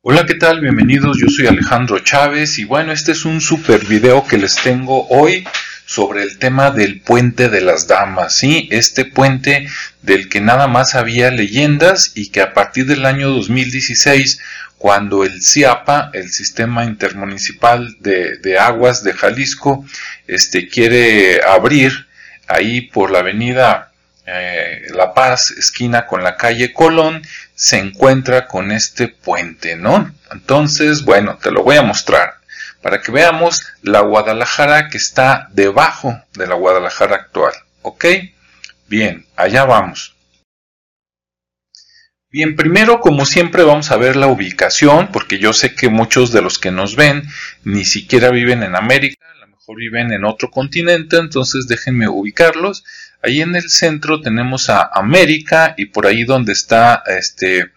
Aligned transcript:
Hola, 0.00 0.26
¿qué 0.26 0.34
tal? 0.34 0.60
Bienvenidos, 0.60 1.18
yo 1.20 1.26
soy 1.28 1.48
Alejandro 1.48 1.98
Chávez 1.98 2.60
y 2.60 2.64
bueno, 2.64 2.92
este 2.92 3.10
es 3.10 3.24
un 3.24 3.40
super 3.40 3.84
video 3.84 4.24
que 4.24 4.38
les 4.38 4.54
tengo 4.54 5.08
hoy 5.08 5.44
sobre 5.86 6.22
el 6.22 6.38
tema 6.38 6.70
del 6.70 7.00
puente 7.00 7.48
de 7.48 7.60
las 7.60 7.88
damas, 7.88 8.36
¿sí? 8.36 8.68
Este 8.70 9.04
puente 9.04 9.66
del 10.02 10.28
que 10.28 10.40
nada 10.40 10.68
más 10.68 10.94
había 10.94 11.32
leyendas 11.32 12.12
y 12.14 12.30
que 12.30 12.40
a 12.40 12.54
partir 12.54 12.86
del 12.86 13.06
año 13.06 13.28
2016, 13.30 14.40
cuando 14.78 15.24
el 15.24 15.42
CIAPA, 15.42 16.12
el 16.14 16.30
Sistema 16.30 16.84
Intermunicipal 16.84 17.96
de, 17.98 18.36
de 18.36 18.56
Aguas 18.56 19.02
de 19.02 19.14
Jalisco, 19.14 19.84
este, 20.28 20.68
quiere 20.68 21.42
abrir 21.42 22.06
ahí 22.46 22.82
por 22.82 23.10
la 23.10 23.18
avenida 23.18 23.87
eh, 24.30 24.86
la 24.90 25.14
Paz, 25.14 25.52
esquina 25.52 26.06
con 26.06 26.22
la 26.22 26.36
calle 26.36 26.72
Colón, 26.72 27.22
se 27.54 27.78
encuentra 27.78 28.46
con 28.46 28.70
este 28.72 29.08
puente, 29.08 29.76
¿no? 29.76 30.14
Entonces, 30.30 31.04
bueno, 31.04 31.38
te 31.42 31.50
lo 31.50 31.62
voy 31.62 31.76
a 31.76 31.82
mostrar 31.82 32.38
para 32.82 33.00
que 33.00 33.10
veamos 33.10 33.66
la 33.82 34.00
Guadalajara 34.00 34.88
que 34.88 34.98
está 34.98 35.48
debajo 35.52 36.20
de 36.34 36.46
la 36.46 36.54
Guadalajara 36.54 37.16
actual, 37.16 37.52
¿ok? 37.82 38.04
Bien, 38.86 39.26
allá 39.36 39.64
vamos. 39.64 40.14
Bien, 42.30 42.56
primero, 42.56 43.00
como 43.00 43.24
siempre, 43.24 43.62
vamos 43.62 43.90
a 43.90 43.96
ver 43.96 44.14
la 44.14 44.26
ubicación, 44.26 45.10
porque 45.12 45.38
yo 45.38 45.54
sé 45.54 45.74
que 45.74 45.88
muchos 45.88 46.30
de 46.30 46.42
los 46.42 46.58
que 46.58 46.70
nos 46.70 46.94
ven 46.94 47.22
ni 47.64 47.84
siquiera 47.86 48.30
viven 48.30 48.62
en 48.62 48.76
América, 48.76 49.26
a 49.34 49.40
lo 49.40 49.48
mejor 49.48 49.76
viven 49.76 50.12
en 50.12 50.24
otro 50.24 50.50
continente, 50.50 51.16
entonces 51.16 51.66
déjenme 51.68 52.06
ubicarlos. 52.08 52.84
Ahí 53.22 53.42
en 53.42 53.56
el 53.56 53.68
centro 53.68 54.20
tenemos 54.20 54.70
a 54.70 54.90
América 54.92 55.74
y 55.76 55.86
por 55.86 56.06
ahí 56.06 56.24
donde 56.24 56.52
está 56.52 57.02
este 57.06 57.72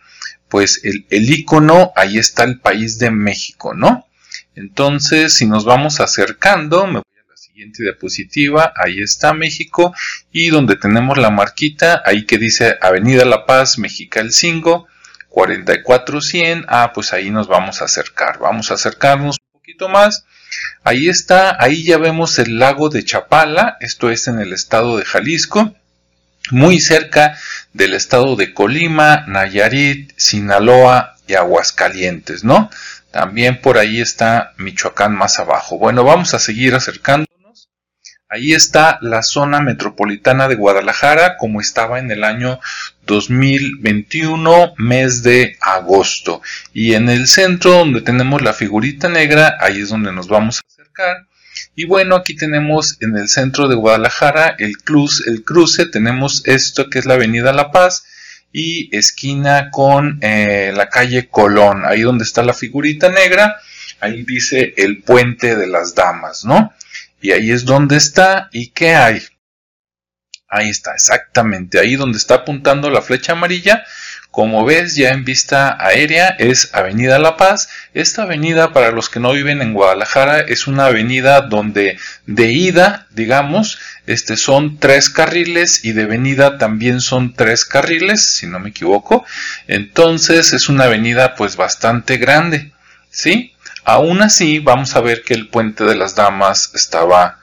pues 0.49 0.81
el, 0.83 1.05
el 1.09 1.29
icono, 1.31 1.93
ahí 1.95 2.17
está 2.17 2.43
el 2.43 2.59
país 2.59 2.99
de 2.99 3.09
México, 3.09 3.73
¿no? 3.73 4.05
Entonces, 4.53 5.33
si 5.33 5.45
nos 5.45 5.63
vamos 5.63 6.01
acercando, 6.01 6.85
me 6.85 6.99
voy 6.99 7.19
a 7.23 7.29
la 7.29 7.37
siguiente 7.37 7.83
diapositiva, 7.83 8.73
ahí 8.75 8.99
está 8.99 9.33
México 9.33 9.95
y 10.31 10.49
donde 10.49 10.75
tenemos 10.75 11.17
la 11.17 11.29
marquita, 11.29 12.01
ahí 12.05 12.25
que 12.25 12.37
dice 12.37 12.77
Avenida 12.81 13.23
La 13.23 13.45
Paz, 13.45 13.77
Mexicalcingo, 13.77 14.87
4400, 15.29 16.65
ah, 16.67 16.91
pues 16.93 17.13
ahí 17.13 17.31
nos 17.31 17.47
vamos 17.47 17.81
a 17.81 17.85
acercar, 17.85 18.37
vamos 18.39 18.71
a 18.71 18.73
acercarnos 18.73 19.37
un 19.53 19.59
poquito 19.59 19.87
más 19.87 20.25
Ahí 20.83 21.09
está, 21.09 21.57
ahí 21.59 21.83
ya 21.83 21.97
vemos 21.97 22.39
el 22.39 22.59
lago 22.59 22.89
de 22.89 23.03
Chapala, 23.05 23.77
esto 23.79 24.09
es 24.09 24.27
en 24.27 24.39
el 24.39 24.53
estado 24.53 24.97
de 24.97 25.05
Jalisco, 25.05 25.75
muy 26.49 26.79
cerca 26.79 27.37
del 27.73 27.93
estado 27.93 28.35
de 28.35 28.53
Colima, 28.53 29.25
Nayarit, 29.27 30.11
Sinaloa 30.17 31.15
y 31.27 31.35
Aguascalientes, 31.35 32.43
¿no? 32.43 32.69
También 33.11 33.61
por 33.61 33.77
ahí 33.77 34.01
está 34.01 34.53
Michoacán 34.57 35.13
más 35.15 35.39
abajo. 35.39 35.77
Bueno, 35.77 36.03
vamos 36.03 36.33
a 36.33 36.39
seguir 36.39 36.75
acercándonos. 36.75 37.30
Ahí 38.33 38.53
está 38.53 38.97
la 39.01 39.23
zona 39.23 39.59
metropolitana 39.59 40.47
de 40.47 40.55
Guadalajara 40.55 41.35
como 41.35 41.59
estaba 41.59 41.99
en 41.99 42.11
el 42.11 42.23
año 42.23 42.61
2021, 43.05 44.75
mes 44.77 45.21
de 45.21 45.57
agosto. 45.59 46.41
Y 46.73 46.93
en 46.93 47.09
el 47.09 47.27
centro 47.27 47.71
donde 47.71 47.99
tenemos 47.99 48.41
la 48.41 48.53
figurita 48.53 49.09
negra, 49.09 49.57
ahí 49.59 49.81
es 49.81 49.89
donde 49.89 50.13
nos 50.13 50.29
vamos 50.29 50.59
a 50.59 50.61
acercar. 50.65 51.27
Y 51.75 51.83
bueno, 51.83 52.15
aquí 52.15 52.33
tenemos 52.37 52.95
en 53.01 53.17
el 53.17 53.27
centro 53.27 53.67
de 53.67 53.75
Guadalajara 53.75 54.55
el, 54.57 54.77
cruz, 54.77 55.27
el 55.27 55.43
cruce, 55.43 55.85
tenemos 55.87 56.43
esto 56.45 56.89
que 56.89 56.99
es 56.99 57.05
la 57.05 57.15
Avenida 57.15 57.51
La 57.51 57.73
Paz 57.73 58.05
y 58.53 58.95
esquina 58.95 59.71
con 59.71 60.19
eh, 60.21 60.71
la 60.73 60.87
calle 60.87 61.27
Colón, 61.27 61.83
ahí 61.85 61.99
donde 62.03 62.23
está 62.23 62.43
la 62.43 62.53
figurita 62.53 63.09
negra, 63.09 63.57
ahí 63.99 64.23
dice 64.23 64.73
el 64.77 65.03
puente 65.03 65.57
de 65.57 65.67
las 65.67 65.95
damas, 65.95 66.45
¿no? 66.45 66.73
Y 67.21 67.31
ahí 67.31 67.51
es 67.51 67.65
donde 67.65 67.97
está, 67.97 68.49
¿y 68.51 68.71
qué 68.71 68.95
hay? 68.95 69.21
Ahí 70.49 70.69
está, 70.69 70.93
exactamente, 70.93 71.79
ahí 71.79 71.95
donde 71.95 72.17
está 72.17 72.35
apuntando 72.35 72.89
la 72.89 73.01
flecha 73.01 73.31
amarilla. 73.33 73.85
Como 74.31 74.63
ves 74.63 74.95
ya 74.95 75.09
en 75.09 75.25
vista 75.25 75.77
aérea 75.79 76.29
es 76.29 76.73
Avenida 76.73 77.19
La 77.19 77.35
Paz. 77.35 77.69
Esta 77.93 78.23
avenida 78.23 78.71
para 78.71 78.91
los 78.91 79.09
que 79.09 79.19
no 79.19 79.33
viven 79.33 79.61
en 79.61 79.73
Guadalajara 79.73 80.39
es 80.39 80.67
una 80.67 80.85
avenida 80.85 81.41
donde 81.41 81.97
de 82.25 82.51
ida, 82.51 83.07
digamos, 83.11 83.79
este 84.07 84.37
son 84.37 84.77
tres 84.77 85.09
carriles 85.09 85.83
y 85.83 85.91
de 85.91 86.05
venida 86.05 86.57
también 86.57 87.01
son 87.01 87.33
tres 87.33 87.65
carriles, 87.65 88.25
si 88.25 88.47
no 88.47 88.59
me 88.59 88.69
equivoco. 88.69 89.25
Entonces 89.67 90.53
es 90.53 90.69
una 90.69 90.85
avenida 90.85 91.35
pues 91.35 91.57
bastante 91.57 92.15
grande, 92.17 92.71
¿sí? 93.09 93.53
Aún 93.83 94.21
así 94.21 94.59
vamos 94.59 94.95
a 94.95 95.01
ver 95.01 95.23
que 95.23 95.33
el 95.33 95.49
puente 95.49 95.83
de 95.83 95.95
las 95.95 96.15
damas 96.15 96.71
estaba 96.75 97.39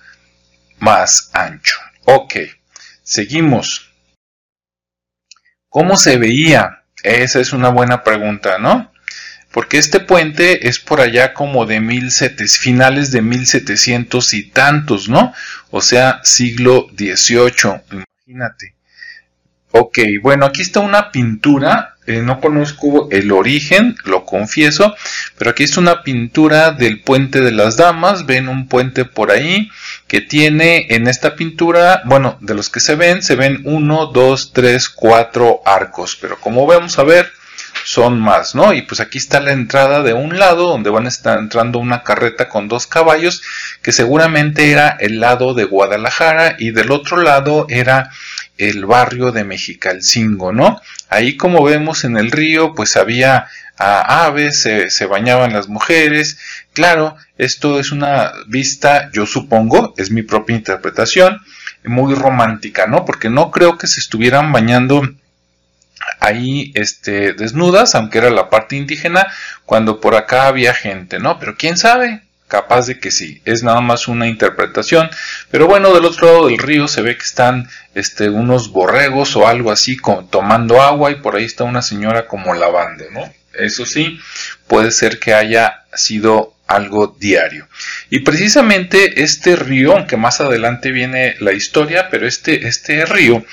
más 0.79 1.31
ancho. 1.33 1.77
Ok. 2.05 2.35
Seguimos. 3.03 3.91
¿Cómo 5.69 5.97
se 5.97 6.19
veía? 6.19 6.83
Esa 7.03 7.41
es 7.41 7.53
una 7.53 7.69
buena 7.69 8.05
pregunta, 8.05 8.59
¿no? 8.59 8.93
Porque 9.53 9.79
este 9.79 10.01
puente 10.01 10.69
es 10.69 10.79
por 10.79 11.01
allá 11.01 11.33
como 11.33 11.65
de 11.65 11.81
1700, 11.81 12.59
finales 12.59 13.11
de 13.11 13.23
1700 13.23 14.35
y 14.35 14.51
tantos, 14.51 15.09
¿no? 15.09 15.33
O 15.71 15.81
sea, 15.81 16.21
siglo 16.23 16.89
XVIII, 16.97 17.81
imagínate. 18.27 18.75
Ok, 19.71 19.99
bueno, 20.23 20.47
aquí 20.47 20.63
está 20.63 20.81
una 20.81 21.11
pintura, 21.11 21.97
eh, 22.09 22.23
no 22.23 22.41
conozco 22.41 23.09
el 23.11 23.31
origen, 23.33 23.95
lo 24.05 24.25
confieso, 24.25 24.97
pero 25.37 25.51
aquí 25.51 25.65
está 25.65 25.81
una 25.81 26.03
pintura 26.03 26.71
del 26.71 27.01
puente 27.01 27.43
de 27.43 27.53
las 27.53 27.77
damas, 27.77 28.25
ven 28.25 28.49
un 28.49 28.67
puente 28.67 29.05
por 29.05 29.31
ahí 29.31 29.71
que 30.07 30.23
tiene 30.23 30.87
en 30.89 31.07
esta 31.07 31.37
pintura, 31.37 32.01
bueno, 32.07 32.39
de 32.41 32.55
los 32.55 32.71
que 32.71 32.81
se 32.81 32.95
ven, 32.95 33.23
se 33.23 33.37
ven 33.37 33.61
uno, 33.65 34.07
dos, 34.07 34.55
tres, 34.55 34.89
cuatro 34.89 35.61
arcos, 35.67 36.17
pero 36.19 36.41
como 36.41 36.65
vamos 36.65 36.99
a 36.99 37.03
ver, 37.05 37.31
son 37.85 38.19
más, 38.21 38.55
¿no? 38.55 38.73
Y 38.73 38.83
pues 38.83 39.01
aquí 39.01 39.19
está 39.19 39.41
la 39.41 39.53
entrada 39.53 40.03
de 40.03 40.15
un 40.15 40.39
lado 40.39 40.69
donde 40.69 40.91
van 40.91 41.07
a 41.07 41.09
estar 41.09 41.39
entrando 41.39 41.79
una 41.79 42.03
carreta 42.03 42.49
con 42.49 42.69
dos 42.69 42.87
caballos 42.87 43.43
que 43.83 43.93
seguramente 43.93 44.71
era 44.71 44.97
el 45.01 45.21
lado 45.21 45.55
de 45.55 45.65
Guadalajara 45.65 46.57
y 46.59 46.71
del 46.71 46.91
otro 46.91 47.19
lado 47.19 47.67
era 47.69 48.11
el 48.59 48.85
barrio 48.85 49.33
de 49.33 49.45
Mexicalcingo, 49.45 50.53
¿no? 50.53 50.81
Ahí 51.09 51.37
como 51.37 51.65
vemos 51.65 52.05
en 52.05 52.17
el 52.17 52.31
río 52.31 52.75
pues 52.75 52.97
había 52.97 53.47
aves, 53.79 54.61
se, 54.61 54.91
se, 54.91 55.07
bañaban 55.07 55.53
las 55.53 55.69
mujeres. 55.69 56.39
Claro, 56.73 57.17
esto 57.37 57.79
es 57.79 57.93
una 57.93 58.33
vista, 58.49 59.11
yo 59.13 59.25
supongo, 59.25 59.95
es 59.97 60.11
mi 60.11 60.23
propia 60.23 60.57
interpretación, 60.57 61.41
muy 61.85 62.15
romántica, 62.15 62.87
¿no? 62.87 63.05
Porque 63.05 63.31
no 63.31 63.51
creo 63.51 63.79
que 63.79 63.87
se 63.87 64.01
estuvieran 64.01 64.53
bañando 64.53 65.03
ahí 66.21 66.73
este, 66.75 67.33
desnudas, 67.35 67.95
aunque 67.95 68.19
era 68.19 68.31
la 68.31 68.51
parte 68.51 68.77
indígena, 68.77 69.27
cuando 69.65 70.01
por 70.01 70.15
acá 70.15 70.47
había 70.47 70.75
gente, 70.75 71.19
¿no? 71.19 71.39
Pero 71.39 71.57
quién 71.57 71.77
sabe, 71.77 72.23
capaz 72.49 72.87
de 72.87 72.99
que 72.99 73.11
sí, 73.11 73.41
es 73.45 73.63
nada 73.63 73.81
más 73.81 74.09
una 74.09 74.27
interpretación. 74.27 75.09
Pero 75.51 75.67
bueno, 75.67 75.95
del 75.95 76.07
otro 76.07 76.27
lado 76.27 76.47
del 76.49 76.59
río 76.59 76.89
se 76.89 77.03
ve 77.03 77.17
que 77.17 77.25
están 77.25 77.69
este, 77.95 78.31
unos 78.31 78.73
borregos 78.73 79.37
o 79.37 79.47
algo 79.47 79.71
así 79.71 79.97
tomando 80.31 80.83
agua 80.83 81.11
y 81.11 81.17
por 81.17 81.37
ahí 81.37 81.45
está 81.45 81.65
una 81.65 81.83
señora 81.83 82.27
como 82.27 82.55
lavando, 82.55 83.05
¿no? 83.13 83.33
Eso 83.55 83.87
sí, 83.87 84.19
puede 84.67 84.91
ser 84.91 85.19
que 85.19 85.35
haya 85.35 85.85
sido 85.93 86.55
algo 86.69 87.17
diario. 87.19 87.67
Y 88.11 88.21
precisamente 88.21 89.23
este 89.23 89.57
río, 89.57 89.95
aunque 89.95 90.17
más 90.17 90.41
adelante 90.41 90.93
viene 90.93 91.35
la 91.41 91.53
historia, 91.53 92.09
pero 92.11 92.27
este, 92.27 92.69
este 92.69 93.05
río, 93.07 93.45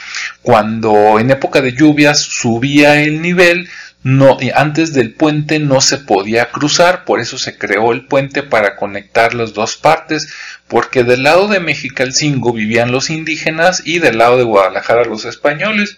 cuando 0.42 1.18
en 1.20 1.32
época 1.32 1.62
de 1.62 1.74
lluvias 1.74 2.20
subía 2.20 3.02
el 3.02 3.22
nivel, 3.22 3.70
no, 4.06 4.38
antes 4.54 4.94
del 4.94 5.16
puente 5.16 5.58
no 5.58 5.82
se 5.82 5.98
podía 5.98 6.52
cruzar, 6.52 7.06
por 7.06 7.20
eso 7.20 7.40
se 7.40 7.58
creó 7.58 7.92
el 7.92 8.06
puente 8.06 8.44
para 8.44 8.76
conectar 8.76 9.34
las 9.34 9.56
dos 9.56 9.78
partes, 9.78 10.32
porque 10.68 11.04
del 11.04 11.24
lado 11.24 11.48
de 11.48 11.60
Mexicalcingo 11.60 12.54
vivían 12.54 12.92
los 12.92 13.10
indígenas 13.10 13.82
y 13.84 13.98
del 13.98 14.20
lado 14.20 14.38
de 14.38 14.44
Guadalajara 14.44 15.06
los 15.06 15.26
españoles. 15.26 15.98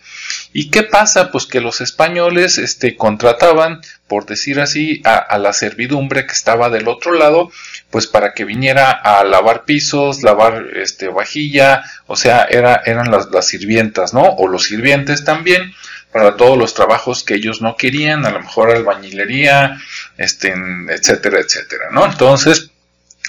¿Y 0.54 0.70
qué 0.72 0.84
pasa? 0.84 1.32
Pues 1.32 1.48
que 1.48 1.60
los 1.60 1.82
españoles 1.82 2.58
este, 2.58 2.96
contrataban, 2.96 3.82
por 4.08 4.26
decir 4.26 4.62
así, 4.62 5.02
a, 5.04 5.38
la 5.38 5.52
servidumbre 5.52 6.26
que 6.26 6.32
estaba 6.32 6.70
del 6.70 6.88
otro 6.88 7.12
lado, 7.12 7.52
pues 7.90 8.08
para 8.08 8.34
que 8.34 8.46
viniera 8.46 8.90
a 8.90 9.22
lavar 9.26 9.66
pisos, 9.66 10.24
lavar 10.24 10.68
este, 10.78 11.10
vajilla, 11.10 11.84
o 12.06 12.16
sea, 12.16 12.46
era, 12.46 12.82
eran 12.86 13.12
las, 13.12 13.32
las 13.32 13.48
sirvientas, 13.48 14.14
¿no? 14.14 14.22
O 14.22 14.48
los 14.48 14.64
sirvientes 14.64 15.26
también 15.26 15.74
para 16.18 16.36
todos 16.36 16.58
los 16.58 16.74
trabajos 16.74 17.24
que 17.24 17.36
ellos 17.36 17.62
no 17.62 17.76
querían, 17.76 18.26
a 18.26 18.32
lo 18.32 18.40
mejor 18.40 18.72
albañilería, 18.72 19.80
este, 20.18 20.52
etcétera, 20.90 21.40
etcétera, 21.40 21.86
¿no? 21.92 22.06
Entonces, 22.06 22.72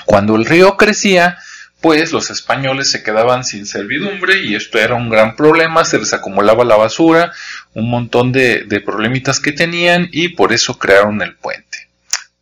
cuando 0.06 0.36
el 0.36 0.46
río 0.46 0.78
crecía, 0.78 1.36
pues 1.82 2.12
los 2.12 2.30
españoles 2.30 2.90
se 2.90 3.02
quedaban 3.02 3.44
sin 3.44 3.66
servidumbre 3.66 4.38
y 4.38 4.54
esto 4.54 4.78
era 4.78 4.94
un 4.94 5.10
gran 5.10 5.36
problema, 5.36 5.84
se 5.84 5.98
les 5.98 6.14
acumulaba 6.14 6.64
la 6.64 6.76
basura, 6.76 7.30
un 7.74 7.90
montón 7.90 8.32
de, 8.32 8.82
problemitas 8.86 9.38
que 9.38 9.52
tenían 9.52 10.08
y 10.10 10.30
por 10.30 10.54
eso 10.54 10.78
crearon 10.78 11.20
el 11.20 11.34
puente. 11.34 11.88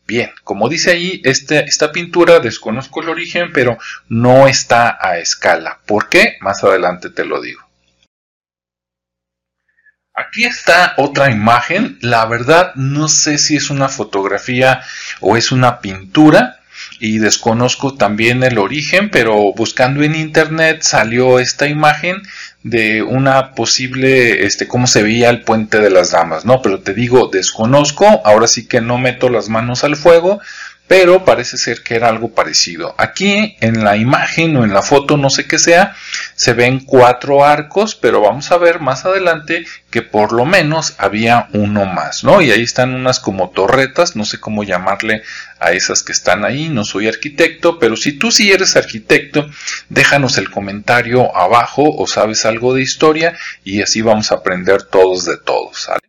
Bien, 0.07 0.31
como 0.45 0.69
dice 0.69 0.93
ahí, 0.93 1.21
esta 1.25 1.91
pintura 1.91 2.39
desconozco 2.39 3.03
el 3.03 3.09
origen, 3.09 3.51
pero 3.53 3.79
no 4.09 4.47
está 4.47 4.97
a 5.01 5.19
escala. 5.19 5.81
¿Por 5.87 6.09
qué? 6.09 6.37
Más 6.41 6.63
adelante 6.63 7.11
te 7.11 7.25
lo 7.25 7.41
digo. 7.41 7.66
Aquí 10.19 10.45
está 10.45 10.95
otra 10.97 11.31
imagen. 11.31 11.99
La 12.01 12.25
verdad 12.25 12.75
no 12.75 13.07
sé 13.07 13.37
si 13.37 13.55
es 13.55 13.69
una 13.69 13.91
fotografía 13.91 14.81
o 15.21 15.37
es 15.37 15.53
una 15.53 15.81
pintura 15.81 16.61
y 16.99 17.19
desconozco 17.19 17.95
también 17.97 18.43
el 18.43 18.57
origen, 18.57 19.11
pero 19.11 19.53
buscando 19.55 20.03
en 20.03 20.15
internet 20.15 20.81
salió 20.81 21.39
esta 21.39 21.69
imagen 21.69 22.23
de 22.63 23.03
una 23.03 23.53
posible, 23.53 24.47
este, 24.47 24.67
cómo 24.67 24.87
se 24.87 25.03
veía 25.03 25.29
el 25.29 25.43
puente 25.43 25.81
de 25.81 25.91
las 25.91 26.13
damas, 26.13 26.47
¿no? 26.47 26.63
Pero 26.63 26.81
te 26.81 26.95
digo, 26.95 27.29
desconozco, 27.31 28.23
ahora 28.25 28.47
sí 28.47 28.67
que 28.67 28.81
no 28.81 28.97
meto 28.97 29.29
las 29.29 29.51
manos 29.51 29.85
al 29.85 29.97
fuego, 29.97 30.41
pero 30.89 31.25
parece 31.25 31.59
ser 31.59 31.83
que 31.83 31.97
era 31.97 32.09
algo 32.09 32.35
parecido. 32.35 32.95
Aquí 32.99 33.57
en 33.61 33.85
la 33.85 33.97
imagen 33.97 34.57
o 34.57 34.65
en 34.65 34.73
la 34.73 34.83
foto, 34.83 35.17
no 35.17 35.31
sé 35.31 35.47
qué 35.47 35.59
sea, 35.59 35.97
se 36.35 36.53
ven 36.53 36.81
cuatro 36.81 37.45
arcos, 37.45 37.95
pero 37.95 38.21
vamos 38.21 38.53
a 38.53 38.59
ver 38.59 38.81
más 38.81 39.05
adelante 39.05 39.65
que 39.91 40.03
por 40.03 40.33
lo 40.33 40.45
menos 40.45 40.95
había 40.99 41.49
uno 41.53 41.87
más, 41.87 42.23
¿no? 42.23 42.41
Y 42.41 42.51
ahí 42.51 42.63
están 42.63 42.95
unas 42.95 43.21
como 43.21 43.51
torretas, 43.51 44.15
no 44.15 44.25
sé 44.25 44.39
cómo 44.39 44.63
llamarle 44.63 45.23
a 45.59 45.73
esas 45.73 46.03
que 46.03 46.13
están 46.13 46.45
ahí, 46.45 46.69
no 46.69 46.85
soy 46.85 47.09
arquitecto, 47.09 47.79
pero 47.79 47.97
si 47.97 48.13
tú 48.13 48.31
sí 48.31 48.53
eres 48.53 48.77
arquitecto, 48.77 49.49
déjanos 49.89 50.39
el 50.39 50.51
comentario 50.51 51.37
abajo 51.37 51.85
o 51.97 52.07
sabes 52.07 52.45
algo 52.45 52.75
de 52.75 52.83
historia 52.83 53.37
y 53.65 53.83
así 53.83 54.03
vamos 54.03 54.31
a 54.31 54.37
aprender 54.37 54.83
todos 54.83 55.25
de 55.25 55.39
todos, 55.39 55.83
¿sale? 55.83 56.01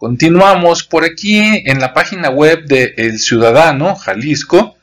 Continuamos 0.00 0.82
por 0.82 1.04
aquí 1.04 1.38
en 1.66 1.78
la 1.78 1.92
página 1.92 2.30
web 2.30 2.64
de 2.64 2.94
El 2.96 3.18
Ciudadano, 3.18 3.94
Jalisco. 3.96 4.78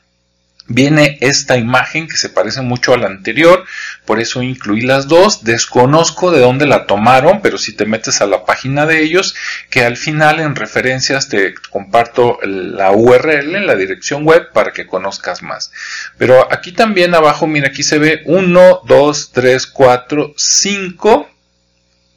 Viene 0.68 1.18
esta 1.20 1.56
imagen 1.56 2.06
que 2.06 2.16
se 2.16 2.28
parece 2.28 2.62
mucho 2.62 2.94
a 2.94 2.98
la 2.98 3.08
anterior, 3.08 3.64
por 4.04 4.20
eso 4.20 4.42
incluí 4.42 4.80
las 4.80 5.08
dos. 5.08 5.42
Desconozco 5.42 6.30
de 6.30 6.38
dónde 6.38 6.66
la 6.66 6.86
tomaron, 6.86 7.40
pero 7.42 7.58
si 7.58 7.74
te 7.74 7.84
metes 7.84 8.20
a 8.20 8.28
la 8.28 8.44
página 8.44 8.86
de 8.86 9.02
ellos, 9.02 9.34
que 9.70 9.84
al 9.84 9.96
final 9.96 10.38
en 10.38 10.54
referencias 10.54 11.28
te 11.28 11.52
comparto 11.68 12.38
la 12.44 12.92
URL, 12.92 13.66
la 13.66 13.74
dirección 13.74 14.22
web, 14.22 14.52
para 14.52 14.70
que 14.70 14.86
conozcas 14.86 15.42
más. 15.42 15.72
Pero 16.16 16.46
aquí 16.52 16.70
también 16.70 17.16
abajo, 17.16 17.48
mira, 17.48 17.70
aquí 17.70 17.82
se 17.82 17.98
ve 17.98 18.22
1, 18.24 18.82
2, 18.86 19.30
3, 19.32 19.66
4, 19.66 20.34
5 20.36 21.28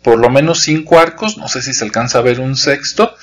por 0.03 0.19
lo 0.19 0.29
menos 0.29 0.61
cinco 0.61 0.99
arcos, 0.99 1.37
no 1.37 1.47
sé 1.47 1.61
si 1.61 1.73
se 1.73 1.83
alcanza 1.83 2.19
a 2.19 2.23
ver 2.23 2.39
un 2.39 2.55
sexto, 2.55 3.15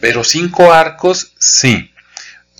pero 0.00 0.24
cinco 0.24 0.72
arcos 0.72 1.32
sí. 1.38 1.88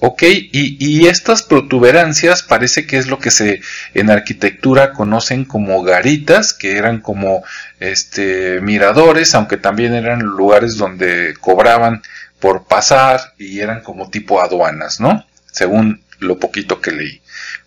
Ok, 0.04 0.24
y, 0.24 1.06
estas 1.06 1.44
protuberancias 1.44 2.42
parece 2.42 2.88
que 2.88 2.96
es 2.96 3.06
lo 3.06 3.20
que 3.20 3.30
se 3.30 3.60
en 3.94 4.10
arquitectura 4.10 4.92
conocen 4.94 5.44
como 5.44 5.80
garitas, 5.84 6.52
que 6.52 6.76
eran 6.76 7.00
como 7.00 7.44
este 7.78 8.60
miradores, 8.60 9.36
aunque 9.36 9.58
también 9.58 9.94
eran 9.94 10.22
lugares 10.22 10.76
donde 10.76 11.34
cobraban 11.40 12.02
por 12.40 12.64
pasar 12.64 13.34
y 13.38 13.60
eran 13.60 13.80
como 13.80 14.10
tipo 14.10 14.42
aduanas, 14.42 14.98
¿no? 14.98 15.24
Según 15.52 16.02
lo 16.18 16.40
poquito 16.40 16.80
que 16.80 16.90
leí. 16.90 17.22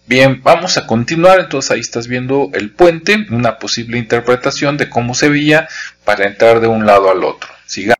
Bien, 0.07 0.41
vamos 0.43 0.77
a 0.77 0.85
continuar. 0.85 1.39
Entonces 1.39 1.71
ahí 1.71 1.79
estás 1.79 2.07
viendo 2.07 2.51
el 2.53 2.71
puente, 2.71 3.25
una 3.31 3.57
posible 3.57 3.97
interpretación 3.97 4.77
de 4.77 4.89
cómo 4.89 5.15
se 5.15 5.29
veía 5.29 5.67
para 6.03 6.25
entrar 6.27 6.59
de 6.59 6.67
un 6.67 6.85
lado 6.85 7.09
al 7.09 7.23
otro. 7.23 7.49
Sigamos. 7.65 7.95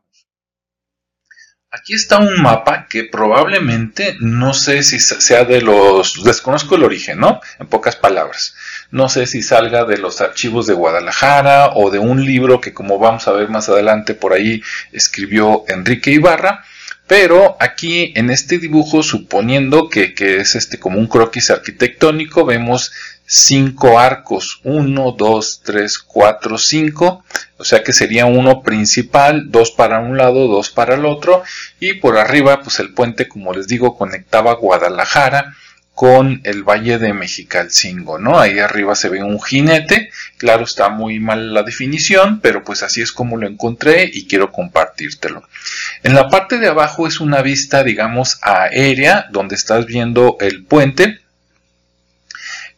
Aquí 1.72 1.94
está 1.94 2.18
un 2.18 2.40
mapa 2.40 2.86
que 2.88 3.04
probablemente 3.04 4.16
no 4.20 4.54
sé 4.54 4.82
si 4.82 4.98
sea 5.00 5.44
de 5.44 5.60
los, 5.60 6.22
desconozco 6.24 6.76
el 6.76 6.84
origen, 6.84 7.18
¿no? 7.18 7.40
En 7.58 7.66
pocas 7.66 7.96
palabras. 7.96 8.54
No 8.90 9.08
sé 9.08 9.26
si 9.26 9.42
salga 9.42 9.84
de 9.84 9.98
los 9.98 10.20
archivos 10.20 10.66
de 10.66 10.74
Guadalajara 10.74 11.72
o 11.74 11.90
de 11.90 11.98
un 11.98 12.24
libro 12.24 12.60
que 12.60 12.72
como 12.72 12.98
vamos 12.98 13.26
a 13.26 13.32
ver 13.32 13.48
más 13.48 13.68
adelante 13.68 14.14
por 14.14 14.32
ahí 14.32 14.62
escribió 14.92 15.64
Enrique 15.68 16.12
Ibarra 16.12 16.64
pero 17.06 17.56
aquí 17.60 18.12
en 18.16 18.30
este 18.30 18.58
dibujo, 18.58 19.02
suponiendo 19.02 19.88
que, 19.88 20.14
es 20.18 20.54
este 20.56 20.78
como 20.78 20.98
un 20.98 21.06
croquis 21.06 21.50
arquitectónico, 21.50 22.44
vemos 22.44 22.92
cinco 23.26 23.98
arcos, 23.98 24.60
1, 24.64 25.14
2, 25.18 25.60
3, 25.64 25.98
4, 25.98 26.58
5, 26.58 27.24
o 27.58 27.64
sea 27.64 27.82
que 27.82 27.92
sería 27.92 28.26
uno 28.26 28.62
principal, 28.62 29.50
dos 29.50 29.72
para 29.72 30.00
un 30.00 30.16
lado, 30.16 30.46
dos 30.46 30.70
para 30.70 30.94
el 30.94 31.04
otro, 31.04 31.42
y 31.80 31.94
por 31.94 32.18
arriba 32.18 32.62
pues 32.62 32.78
el 32.80 32.92
puente 32.92 33.28
como 33.28 33.52
les 33.52 33.66
digo 33.66 33.96
conectaba 33.96 34.54
Guadalajara 34.54 35.54
con 35.96 36.42
el 36.44 36.62
Valle 36.62 36.98
de 36.98 37.14
Mexicalcingo, 37.14 38.18
¿no? 38.18 38.38
Ahí 38.38 38.58
arriba 38.58 38.94
se 38.94 39.08
ve 39.08 39.22
un 39.22 39.40
jinete, 39.40 40.10
claro 40.36 40.64
está 40.64 40.90
muy 40.90 41.20
mal 41.20 41.54
la 41.54 41.62
definición, 41.62 42.40
pero 42.42 42.62
pues 42.64 42.82
así 42.82 43.00
es 43.00 43.12
como 43.12 43.38
lo 43.38 43.46
encontré 43.46 44.10
y 44.12 44.26
quiero 44.26 44.52
compartírtelo. 44.52 45.42
En 46.02 46.14
la 46.14 46.28
parte 46.28 46.58
de 46.58 46.68
abajo 46.68 47.06
es 47.06 47.18
una 47.18 47.40
vista, 47.40 47.82
digamos, 47.82 48.38
aérea, 48.42 49.26
donde 49.30 49.54
estás 49.54 49.86
viendo 49.86 50.36
el 50.40 50.66
puente, 50.66 51.20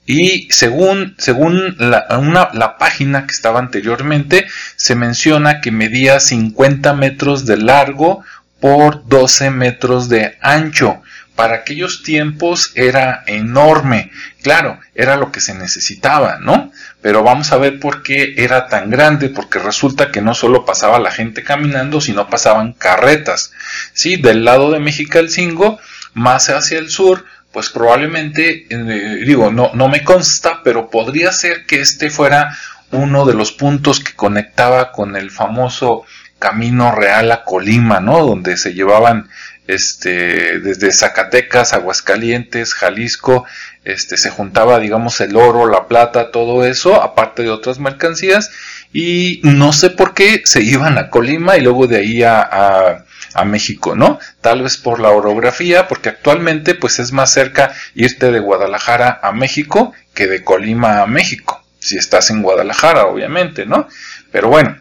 y 0.07 0.47
según, 0.53 1.17
según 1.19 1.75
la, 1.77 2.07
la, 2.55 2.79
página 2.79 3.27
que 3.27 3.33
estaba 3.33 3.59
anteriormente, 3.59 4.47
se 4.77 4.95
menciona 4.95 5.61
que 5.61 5.73
medía 5.73 6.21
50 6.21 6.95
metros 6.95 7.47
de 7.47 7.57
largo 7.57 8.23
por 8.61 9.09
12 9.09 9.51
metros 9.51 10.09
de 10.09 10.39
ancho 10.41 11.03
para 11.39 11.55
aquellos 11.55 12.03
tiempos 12.03 12.73
era 12.75 13.23
enorme. 13.29 14.11
Claro, 14.43 14.81
era 14.97 15.17
lo 15.17 15.31
que 15.31 15.39
se 15.39 15.55
necesitaba, 15.55 16.41
¿no? 16.41 16.73
Pero 17.01 17.23
vamos 17.23 17.53
a 17.53 17.59
ver 17.59 17.79
por 17.79 18.03
qué 18.03 18.35
era 18.39 18.67
tan 18.67 18.91
grande, 18.91 19.29
porque 19.29 19.61
resulta 19.61 20.11
que 20.11 20.21
no 20.21 20.35
solo 20.35 20.65
pasaba 20.65 20.99
la 20.99 21.13
gente 21.13 21.45
caminando, 21.45 22.01
sino 22.01 22.29
pasaban 22.29 22.73
carretas. 22.73 23.53
Sí, 23.93 24.17
del 24.17 24.45
lado 24.45 24.73
de 24.73 24.81
Mexicalcingo, 24.81 25.79
más 26.13 26.51
hacia 26.51 26.81
el 26.81 26.91
sur, 26.91 27.25
pues 27.53 27.69
probablemente, 27.71 28.67
eh, 28.69 29.23
digo, 29.25 29.53
no, 29.53 29.71
no 29.75 29.87
me 29.87 30.03
consta, 30.03 30.63
pero 30.65 30.91
podría 30.91 31.31
ser 31.31 31.67
que 31.67 31.81
este 31.81 32.11
fuera 32.11 32.53
uno 32.91 33.25
de 33.25 33.35
los 33.35 33.53
puntos 33.53 34.01
que 34.01 34.15
conectaba 34.15 34.91
con 34.91 35.15
el 35.15 35.31
famoso 35.31 36.03
Camino 36.41 36.91
Real 36.91 37.31
a 37.31 37.45
Colima, 37.45 38.01
¿no? 38.01 38.27
Donde 38.27 38.57
se 38.57 38.75
llevaban 38.75 39.29
este, 39.69 40.59
desde 40.61 40.93
Zacatecas, 40.93 41.75
Aguascalientes, 41.75 42.75
Jalisco, 42.75 43.45
este, 43.85 44.17
se 44.17 44.31
juntaba, 44.31 44.81
digamos, 44.81 45.21
el 45.21 45.37
oro, 45.37 45.67
la 45.67 45.87
plata, 45.87 46.31
todo 46.31 46.65
eso, 46.65 47.01
aparte 47.01 47.43
de 47.43 47.51
otras 47.51 47.79
mercancías, 47.79 48.51
y 48.93 49.41
no 49.45 49.75
sé 49.75 49.91
por 49.91 50.15
qué 50.15 50.43
se 50.47 50.63
iban 50.63 50.97
a 50.97 51.11
Colima 51.11 51.59
y 51.59 51.61
luego 51.61 51.87
de 51.87 51.99
ahí 51.99 52.23
a, 52.23 53.05
a, 53.35 53.45
México, 53.45 53.95
¿no? 53.95 54.19
Tal 54.41 54.63
vez 54.63 54.79
por 54.79 54.99
la 54.99 55.11
orografía, 55.11 55.87
porque 55.87 56.09
actualmente 56.09 56.75
pues 56.75 56.99
es 56.99 57.13
más 57.13 57.33
cerca 57.33 57.73
irte 57.95 58.33
de 58.33 58.41
Guadalajara 58.41 59.21
a 59.23 59.31
México 59.31 59.93
que 60.13 60.27
de 60.27 60.43
Colima 60.43 61.03
a 61.03 61.07
México, 61.07 61.63
si 61.79 61.97
estás 61.97 62.31
en 62.31 62.43
Guadalajara, 62.43 63.07
obviamente, 63.07 63.65
¿no? 63.65 63.87
Pero 64.33 64.49
bueno, 64.49 64.77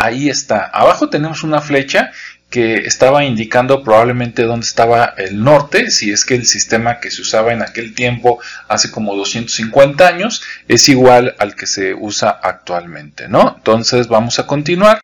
ahí 0.00 0.30
está. 0.30 0.64
Abajo 0.64 1.10
tenemos 1.10 1.42
una 1.42 1.60
flecha 1.60 2.10
que 2.50 2.74
estaba 2.74 3.24
indicando 3.24 3.82
probablemente 3.84 4.42
dónde 4.42 4.66
estaba 4.66 5.14
el 5.16 5.42
norte, 5.42 5.90
si 5.90 6.10
es 6.10 6.24
que 6.24 6.34
el 6.34 6.44
sistema 6.44 6.98
que 6.98 7.12
se 7.12 7.22
usaba 7.22 7.52
en 7.52 7.62
aquel 7.62 7.94
tiempo 7.94 8.40
hace 8.68 8.90
como 8.90 9.14
250 9.14 10.06
años 10.06 10.42
es 10.66 10.88
igual 10.88 11.36
al 11.38 11.54
que 11.54 11.66
se 11.66 11.94
usa 11.94 12.30
actualmente, 12.30 13.28
¿no? 13.28 13.54
Entonces 13.56 14.08
vamos 14.08 14.40
a 14.40 14.46
continuar. 14.46 15.00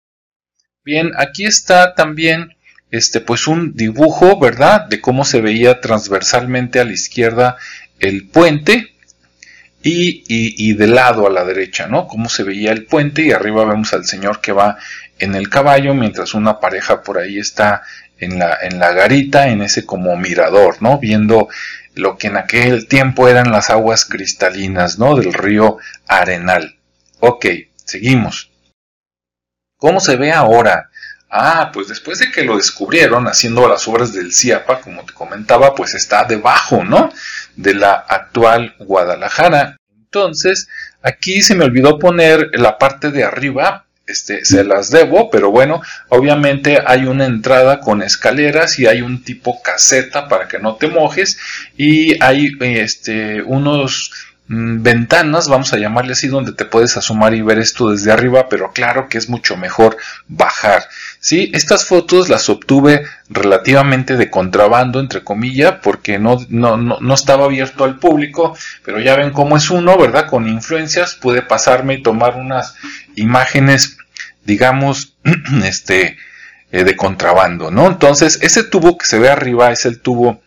Bien, 0.84 1.12
aquí 1.16 1.46
está 1.46 1.94
también 1.94 2.56
este 2.90 3.20
pues 3.20 3.46
un 3.46 3.74
dibujo, 3.74 4.38
¿verdad? 4.38 4.86
De 4.86 5.00
cómo 5.00 5.24
se 5.24 5.40
veía 5.40 5.80
transversalmente 5.80 6.80
a 6.80 6.84
la 6.84 6.92
izquierda 6.92 7.56
el 8.00 8.26
puente 8.28 8.95
y, 9.82 10.24
y, 10.26 10.72
de 10.74 10.86
lado 10.88 11.26
a 11.26 11.30
la 11.30 11.44
derecha, 11.44 11.86
¿no? 11.86 12.08
Cómo 12.08 12.28
se 12.28 12.42
veía 12.42 12.72
el 12.72 12.86
puente 12.86 13.22
y 13.22 13.32
arriba 13.32 13.64
vemos 13.64 13.92
al 13.92 14.04
señor 14.04 14.40
que 14.40 14.52
va 14.52 14.78
en 15.18 15.34
el 15.34 15.48
caballo, 15.48 15.94
mientras 15.94 16.34
una 16.34 16.58
pareja 16.58 17.02
por 17.02 17.18
ahí 17.18 17.38
está 17.38 17.82
en 18.18 18.38
la, 18.38 18.58
en 18.62 18.78
la 18.78 18.92
garita, 18.92 19.48
en 19.48 19.62
ese 19.62 19.86
como 19.86 20.16
mirador, 20.16 20.82
¿no? 20.82 20.98
Viendo 20.98 21.48
lo 21.94 22.18
que 22.18 22.26
en 22.26 22.36
aquel 22.36 22.88
tiempo 22.88 23.28
eran 23.28 23.50
las 23.50 23.70
aguas 23.70 24.04
cristalinas, 24.04 24.98
¿no? 24.98 25.14
Del 25.14 25.32
río 25.32 25.78
Arenal. 26.06 26.76
Ok, 27.20 27.46
seguimos. 27.84 28.50
¿Cómo 29.78 30.00
se 30.00 30.16
ve 30.16 30.32
ahora? 30.32 30.90
Ah, 31.30 31.70
pues 31.72 31.88
después 31.88 32.18
de 32.18 32.30
que 32.30 32.44
lo 32.44 32.56
descubrieron 32.56 33.26
haciendo 33.26 33.68
las 33.68 33.86
obras 33.88 34.12
del 34.12 34.32
CIAPA, 34.32 34.80
como 34.80 35.04
te 35.04 35.12
comentaba, 35.12 35.74
pues 35.74 35.94
está 35.94 36.24
debajo, 36.24 36.84
¿no? 36.84 37.10
De 37.56 37.74
la 37.74 37.92
actual 37.94 38.74
Guadalajara. 38.78 39.76
Entonces, 40.04 40.68
aquí 41.02 41.42
se 41.42 41.54
me 41.54 41.64
olvidó 41.64 41.98
poner 41.98 42.50
la 42.54 42.78
parte 42.78 43.10
de 43.10 43.24
arriba 43.24 43.86
este, 44.06 44.44
se 44.44 44.62
las 44.62 44.90
debo, 44.90 45.30
pero 45.30 45.50
bueno, 45.50 45.82
obviamente 46.10 46.78
hay 46.86 47.06
una 47.06 47.26
entrada 47.26 47.80
con 47.80 48.02
escaleras 48.02 48.78
y 48.78 48.86
hay 48.86 49.02
un 49.02 49.24
tipo 49.24 49.60
caseta 49.62 50.28
para 50.28 50.46
que 50.46 50.60
no 50.60 50.76
te 50.76 50.86
mojes 50.86 51.38
y 51.76 52.22
hay 52.22 52.56
este, 52.60 53.42
unos 53.42 54.12
ventanas, 54.48 55.48
vamos 55.48 55.72
a 55.72 55.78
llamarle 55.78 56.12
así, 56.12 56.28
donde 56.28 56.52
te 56.52 56.64
puedes 56.64 56.96
asomar 56.96 57.34
y 57.34 57.42
ver 57.42 57.58
esto 57.58 57.90
desde 57.90 58.12
arriba, 58.12 58.48
pero 58.48 58.72
claro 58.72 59.08
que 59.08 59.18
es 59.18 59.28
mucho 59.28 59.56
mejor 59.56 59.96
bajar. 60.28 60.84
¿sí? 61.18 61.50
Estas 61.52 61.84
fotos 61.84 62.28
las 62.28 62.48
obtuve 62.48 63.04
relativamente 63.28 64.16
de 64.16 64.30
contrabando, 64.30 65.00
entre 65.00 65.24
comillas, 65.24 65.76
porque 65.82 66.20
no, 66.20 66.38
no, 66.48 66.76
no, 66.76 67.00
no, 67.00 67.14
estaba 67.14 67.46
abierto 67.46 67.82
al 67.84 67.98
público, 67.98 68.56
pero 68.84 69.00
ya 69.00 69.16
ven 69.16 69.32
cómo 69.32 69.56
es 69.56 69.70
uno, 69.70 69.98
¿verdad? 69.98 70.28
Con 70.28 70.48
influencias 70.48 71.16
pude 71.16 71.42
pasarme 71.42 71.94
y 71.94 72.02
tomar 72.02 72.36
unas 72.36 72.76
imágenes, 73.16 73.98
digamos, 74.44 75.16
este, 75.64 76.16
eh, 76.70 76.84
de 76.84 76.96
contrabando, 76.96 77.72
¿no? 77.72 77.88
Entonces, 77.88 78.38
ese 78.42 78.62
tubo 78.62 78.96
que 78.96 79.06
se 79.06 79.18
ve 79.18 79.28
arriba 79.28 79.72
es 79.72 79.86
el 79.86 80.00
tubo, 80.00 80.40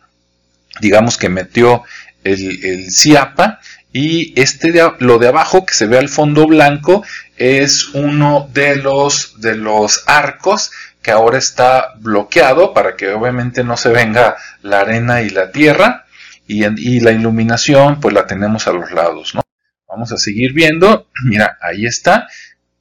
digamos, 0.80 1.18
que 1.18 1.28
metió 1.28 1.84
el, 2.24 2.64
el 2.64 2.92
CIAPA 2.92 3.60
y 3.92 4.40
este 4.40 4.72
de, 4.72 4.92
lo 5.00 5.18
de 5.18 5.28
abajo 5.28 5.66
que 5.66 5.74
se 5.74 5.88
ve 5.88 5.98
al 5.98 6.10
fondo 6.10 6.46
blanco 6.48 7.04
es 7.38 7.90
uno 7.94 8.50
de 8.54 8.76
los 8.76 9.40
de 9.42 9.56
los 9.56 10.04
arcos 10.08 10.72
que 11.02 11.12
ahora 11.12 11.38
está 11.38 11.94
bloqueado 11.98 12.74
para 12.74 12.96
que 12.96 13.10
obviamente 13.14 13.64
no 13.64 13.78
se 13.78 13.90
venga 13.90 14.36
la 14.62 14.82
arena 14.82 15.22
y 15.22 15.30
la 15.30 15.52
tierra. 15.52 16.06
Y, 16.46 16.66
y 16.66 17.00
la 17.00 17.12
iluminación 17.12 18.00
pues 18.00 18.14
la 18.14 18.26
tenemos 18.26 18.68
a 18.68 18.72
los 18.72 18.92
lados 18.92 19.36
¿no? 19.36 19.42
vamos 19.88 20.12
a 20.12 20.18
seguir 20.18 20.54
viendo. 20.54 21.08
Mira 21.26 21.58
ahí 21.62 21.86
está 21.86 22.28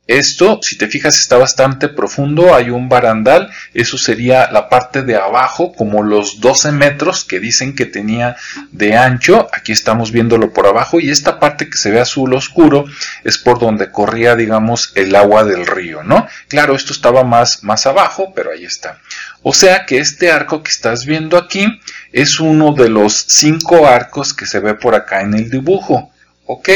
esto, 0.09 0.61
si 0.63 0.79
te 0.79 0.87
fijas, 0.87 1.19
está 1.19 1.37
bastante 1.37 1.87
profundo. 1.87 2.55
Hay 2.55 2.71
un 2.71 2.89
barandal. 2.89 3.51
Eso 3.75 3.99
sería 3.99 4.51
la 4.51 4.71
parte 4.71 5.03
de 5.03 5.17
abajo, 5.17 5.75
como 5.75 6.03
los 6.03 6.41
12 6.41 6.73
metros 6.73 7.27
que 7.27 7.41
dicen 7.41 7.77
que 7.77 7.85
tenía 7.85 8.35
de 8.73 8.97
ancho. 8.97 9.51
Aquí 9.53 9.73
estamos 9.73 10.11
viéndolo 10.11 10.55
por 10.55 10.67
abajo. 10.67 10.99
Y 10.99 11.11
esta 11.11 11.39
parte 11.39 11.69
que 11.69 11.77
se 11.77 11.91
ve 11.91 12.01
azul 12.01 12.33
oscuro 12.33 12.87
es 13.23 13.37
por 13.37 13.59
donde 13.59 13.93
corría, 13.93 14.35
digamos, 14.35 14.93
el 14.95 15.15
agua 15.15 15.45
del 15.45 15.67
río, 15.67 16.03
¿no? 16.03 16.27
Claro, 16.49 16.75
esto 16.75 16.95
estaba 16.95 17.23
más, 17.23 17.63
más 17.63 17.87
abajo, 17.87 18.33
pero 18.35 18.51
ahí 18.53 18.65
está. 18.65 19.03
O 19.43 19.53
sea 19.53 19.85
que 19.85 19.99
este 19.99 20.33
arco 20.33 20.63
que 20.63 20.71
estás 20.71 21.05
viendo 21.05 21.37
aquí 21.37 21.67
es 22.15 22.41
uno 22.41 22.73
de 22.73 22.89
los 22.89 23.27
cinco 23.29 23.87
arcos 23.87 24.33
que 24.33 24.47
se 24.47 24.61
ve 24.61 24.73
por 24.73 24.95
acá 24.95 25.21
en 25.21 25.35
el 25.35 25.51
dibujo. 25.51 26.11
¿Ok? 26.47 26.71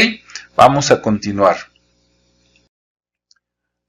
Vamos 0.55 0.91
a 0.91 1.01
continuar. 1.01 1.72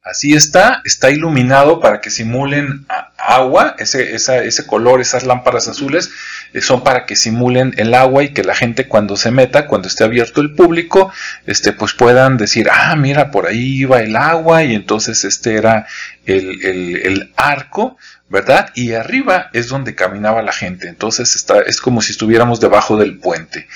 Así 0.04 0.34
está, 0.34 0.82
está 0.84 1.12
iluminado 1.12 1.80
para 1.80 2.02
que 2.02 2.10
simulen 2.10 2.86
agua, 3.18 3.76
ese, 3.80 4.16
ese 4.16 4.68
color, 4.68 5.00
esas 5.00 5.24
lámparas 5.24 5.70
azules 5.70 6.12
eh, 6.52 6.60
son 6.60 6.84
para 6.84 7.06
que 7.06 7.16
simulen 7.16 7.74
el 7.78 7.94
agua 7.94 8.24
y 8.24 8.34
que 8.34 8.44
la 8.44 8.54
gente 8.54 8.90
cuando 8.90 9.16
se 9.16 9.32
meta, 9.32 9.66
cuando 9.66 9.88
esté 9.88 10.04
abierto 10.04 10.42
el 10.42 10.56
público, 10.56 11.10
este, 11.46 11.72
pues 11.72 11.94
puedan 11.94 12.36
decir, 12.36 12.68
ah, 12.70 12.94
mira, 12.98 13.32
por 13.32 13.48
ahí 13.48 13.80
iba 13.80 14.02
el 14.02 14.18
agua 14.18 14.66
y 14.66 14.76
entonces 14.76 15.24
este 15.24 15.56
era 15.56 15.88
el, 16.26 16.66
el 16.66 17.32
arco, 17.38 17.98
¿verdad? 18.28 18.72
Y 18.76 18.92
arriba 18.92 19.50
es 19.54 19.70
donde 19.70 19.96
caminaba 19.96 20.42
la 20.42 20.52
gente, 20.52 20.90
entonces 20.90 21.34
está, 21.36 21.62
es 21.62 21.80
como 21.80 22.02
si 22.02 22.12
estuviéramos 22.12 22.60
debajo 22.60 22.98
del 22.98 23.20
puente, 23.20 23.70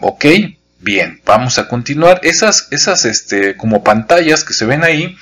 ¿ok? 0.00 0.24
Bien, 0.80 1.20
vamos 1.26 1.58
a 1.58 1.68
continuar. 1.68 2.20
Esas, 2.22 2.68
esas, 2.70 3.04
este, 3.04 3.56
como 3.56 3.82
pantallas 3.82 4.44
que 4.44 4.54
se 4.54 4.64
ven 4.64 4.84
ahí, 4.84 5.16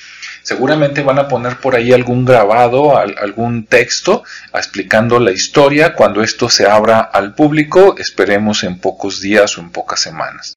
Seguramente 0.47 1.03
van 1.03 1.19
a 1.19 1.26
poner 1.26 1.57
por 1.57 1.75
ahí 1.75 1.93
algún 1.93 2.25
grabado, 2.25 2.97
algún 2.97 3.67
texto 3.67 4.23
explicando 4.55 5.19
la 5.19 5.33
historia 5.33 5.95
cuando 5.95 6.23
esto 6.23 6.49
se 6.49 6.69
abra 6.69 7.00
al 7.00 7.35
público, 7.35 7.97
esperemos 7.99 8.62
en 8.62 8.79
pocos 8.79 9.21
días 9.21 9.59
o 9.59 9.61
en 9.61 9.71
pocas 9.71 9.99
semanas. 9.99 10.55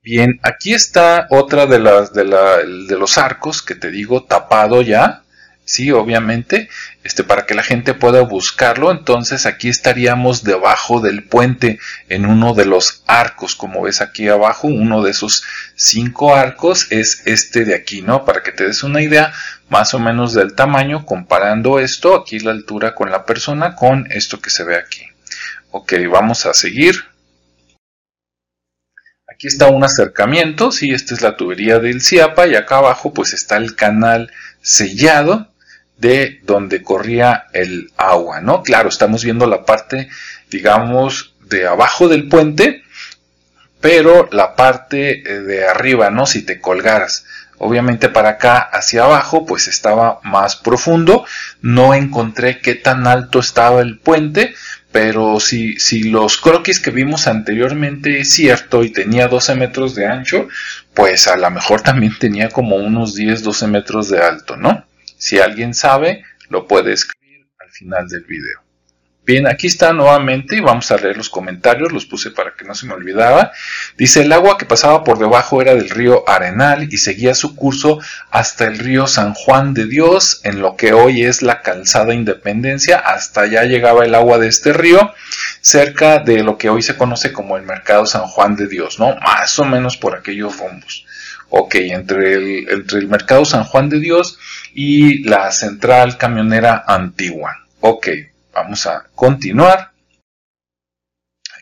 Bien, 0.00 0.38
aquí 0.44 0.74
está 0.74 1.26
otra 1.30 1.66
de 1.66 1.80
las 1.80 2.12
de, 2.12 2.22
de 2.22 2.96
los 2.96 3.18
arcos 3.18 3.62
que 3.62 3.74
te 3.74 3.90
digo 3.90 4.22
tapado 4.22 4.80
ya, 4.80 5.24
sí, 5.68 5.92
obviamente, 5.92 6.70
este, 7.04 7.24
para 7.24 7.44
que 7.44 7.54
la 7.54 7.62
gente 7.62 7.92
pueda 7.92 8.22
buscarlo. 8.22 8.90
Entonces 8.90 9.44
aquí 9.44 9.68
estaríamos 9.68 10.42
debajo 10.42 11.00
del 11.00 11.24
puente 11.24 11.78
en 12.08 12.24
uno 12.24 12.54
de 12.54 12.64
los 12.64 13.02
arcos, 13.06 13.54
como 13.54 13.82
ves 13.82 14.00
aquí 14.00 14.28
abajo, 14.28 14.66
uno 14.68 15.02
de 15.02 15.10
esos 15.10 15.44
cinco 15.76 16.34
arcos 16.34 16.90
es 16.90 17.22
este 17.26 17.66
de 17.66 17.74
aquí, 17.74 18.00
¿no? 18.00 18.24
Para 18.24 18.42
que 18.42 18.52
te 18.52 18.64
des 18.64 18.82
una 18.82 19.02
idea 19.02 19.32
más 19.68 19.92
o 19.92 19.98
menos 19.98 20.32
del 20.32 20.54
tamaño, 20.54 21.04
comparando 21.04 21.78
esto, 21.78 22.16
aquí 22.16 22.38
la 22.38 22.52
altura 22.52 22.94
con 22.94 23.10
la 23.10 23.26
persona, 23.26 23.74
con 23.74 24.10
esto 24.10 24.40
que 24.40 24.48
se 24.48 24.64
ve 24.64 24.76
aquí. 24.76 25.02
Ok, 25.70 25.92
vamos 26.10 26.46
a 26.46 26.54
seguir. 26.54 27.04
Aquí 29.30 29.46
está 29.46 29.66
un 29.66 29.84
acercamiento, 29.84 30.72
sí, 30.72 30.92
esta 30.92 31.12
es 31.12 31.20
la 31.20 31.36
tubería 31.36 31.78
del 31.78 32.00
CIAPA 32.00 32.46
y 32.46 32.54
acá 32.54 32.78
abajo 32.78 33.12
pues 33.12 33.34
está 33.34 33.58
el 33.58 33.76
canal 33.76 34.32
sellado 34.62 35.52
de 35.98 36.40
donde 36.44 36.82
corría 36.82 37.46
el 37.52 37.92
agua, 37.96 38.40
¿no? 38.40 38.62
Claro, 38.62 38.88
estamos 38.88 39.24
viendo 39.24 39.46
la 39.46 39.64
parte, 39.64 40.08
digamos, 40.50 41.34
de 41.40 41.66
abajo 41.66 42.08
del 42.08 42.28
puente, 42.28 42.84
pero 43.80 44.28
la 44.32 44.56
parte 44.56 45.20
eh, 45.20 45.40
de 45.40 45.66
arriba, 45.66 46.10
¿no? 46.10 46.26
Si 46.26 46.42
te 46.42 46.60
colgaras. 46.60 47.24
Obviamente 47.60 48.08
para 48.08 48.30
acá 48.30 48.58
hacia 48.58 49.02
abajo 49.02 49.44
pues 49.44 49.66
estaba 49.66 50.20
más 50.22 50.54
profundo. 50.54 51.24
No 51.60 51.92
encontré 51.94 52.60
qué 52.60 52.76
tan 52.76 53.08
alto 53.08 53.40
estaba 53.40 53.80
el 53.80 53.98
puente, 53.98 54.54
pero 54.92 55.40
si, 55.40 55.78
si 55.80 56.04
los 56.04 56.38
croquis 56.38 56.78
que 56.78 56.92
vimos 56.92 57.26
anteriormente 57.26 58.20
es 58.20 58.32
cierto 58.32 58.84
y 58.84 58.90
tenía 58.90 59.26
12 59.26 59.56
metros 59.56 59.96
de 59.96 60.06
ancho, 60.06 60.46
pues 60.94 61.26
a 61.26 61.36
lo 61.36 61.50
mejor 61.50 61.80
también 61.80 62.16
tenía 62.18 62.48
como 62.48 62.76
unos 62.76 63.16
10, 63.16 63.42
12 63.42 63.66
metros 63.66 64.08
de 64.08 64.20
alto, 64.20 64.56
¿no? 64.56 64.87
Si 65.18 65.38
alguien 65.40 65.74
sabe, 65.74 66.24
lo 66.48 66.66
puede 66.66 66.92
escribir 66.92 67.48
al 67.58 67.70
final 67.70 68.08
del 68.08 68.24
video. 68.24 68.62
Bien, 69.28 69.46
aquí 69.46 69.66
está 69.66 69.92
nuevamente 69.92 70.56
y 70.56 70.60
vamos 70.60 70.90
a 70.90 70.96
leer 70.96 71.18
los 71.18 71.28
comentarios, 71.28 71.92
los 71.92 72.06
puse 72.06 72.30
para 72.30 72.54
que 72.54 72.64
no 72.64 72.74
se 72.74 72.86
me 72.86 72.94
olvidara. 72.94 73.52
Dice, 73.98 74.22
el 74.22 74.32
agua 74.32 74.56
que 74.56 74.64
pasaba 74.64 75.04
por 75.04 75.18
debajo 75.18 75.60
era 75.60 75.74
del 75.74 75.90
río 75.90 76.26
Arenal 76.26 76.90
y 76.90 76.96
seguía 76.96 77.34
su 77.34 77.54
curso 77.54 78.00
hasta 78.30 78.66
el 78.66 78.78
río 78.78 79.06
San 79.06 79.34
Juan 79.34 79.74
de 79.74 79.84
Dios, 79.84 80.40
en 80.44 80.62
lo 80.62 80.76
que 80.76 80.94
hoy 80.94 81.24
es 81.24 81.42
la 81.42 81.60
calzada 81.60 82.14
Independencia. 82.14 82.96
Hasta 82.96 83.42
allá 83.42 83.64
llegaba 83.64 84.06
el 84.06 84.14
agua 84.14 84.38
de 84.38 84.48
este 84.48 84.72
río, 84.72 85.12
cerca 85.60 86.20
de 86.20 86.42
lo 86.42 86.56
que 86.56 86.70
hoy 86.70 86.80
se 86.80 86.96
conoce 86.96 87.30
como 87.30 87.58
el 87.58 87.64
mercado 87.64 88.06
San 88.06 88.28
Juan 88.28 88.56
de 88.56 88.66
Dios, 88.66 88.98
¿no? 88.98 89.14
Más 89.16 89.58
o 89.58 89.66
menos 89.66 89.98
por 89.98 90.16
aquellos 90.16 90.56
rumbos. 90.56 91.04
Ok, 91.50 91.74
entre 91.74 92.32
el, 92.32 92.68
entre 92.70 93.00
el 93.00 93.08
mercado 93.08 93.44
San 93.44 93.64
Juan 93.64 93.90
de 93.90 94.00
Dios 94.00 94.38
y 94.74 95.24
la 95.24 95.50
central 95.52 96.16
camionera 96.16 96.84
antigua. 96.86 97.66
Ok, 97.80 98.08
vamos 98.52 98.86
a 98.86 99.06
continuar. 99.14 99.92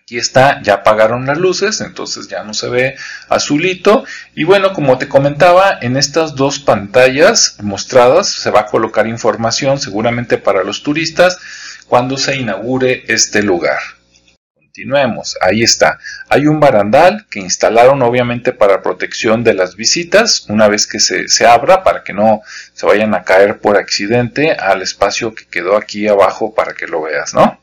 Aquí 0.07 0.19
está, 0.19 0.63
ya 0.63 0.75
apagaron 0.75 1.27
las 1.27 1.37
luces, 1.37 1.81
entonces 1.81 2.29
ya 2.29 2.45
no 2.45 2.55
se 2.55 2.69
ve 2.69 2.95
azulito. 3.29 4.05
Y 4.37 4.45
bueno, 4.45 4.73
como 4.73 4.99
te 4.99 5.09
comentaba, 5.09 5.79
en 5.81 5.97
estas 5.97 6.37
dos 6.37 6.61
pantallas 6.61 7.57
mostradas 7.61 8.29
se 8.29 8.53
va 8.53 8.61
a 8.61 8.67
colocar 8.67 9.09
información 9.09 9.81
seguramente 9.81 10.39
para 10.39 10.63
los 10.63 10.85
turistas 10.85 11.39
cuando 11.89 12.17
se 12.19 12.37
inaugure 12.37 13.05
este 13.09 13.43
lugar. 13.43 13.96
Continuemos, 14.77 15.39
ahí 15.41 15.63
está. 15.63 15.99
Hay 16.29 16.47
un 16.47 16.61
barandal 16.61 17.25
que 17.31 17.41
instalaron 17.41 18.03
obviamente 18.03 18.53
para 18.53 18.83
protección 18.83 19.43
de 19.43 19.55
las 19.55 19.75
visitas 19.75 20.45
una 20.51 20.69
vez 20.69 20.87
que 20.87 21.01
se, 21.01 21.29
se, 21.29 21.47
abra 21.47 21.83
para 21.83 22.05
que 22.05 22.13
no 22.13 22.43
se 22.75 22.85
vayan 22.85 23.15
a 23.15 23.25
caer 23.25 23.59
por 23.59 23.79
accidente 23.79 24.53
al 24.53 24.83
espacio 24.83 25.35
que 25.35 25.47
quedó 25.47 25.79
aquí 25.79 26.07
abajo 26.09 26.55
para 26.55 26.75
que 26.75 26.87
lo 26.87 27.01
veas, 27.01 27.33
¿no? 27.33 27.59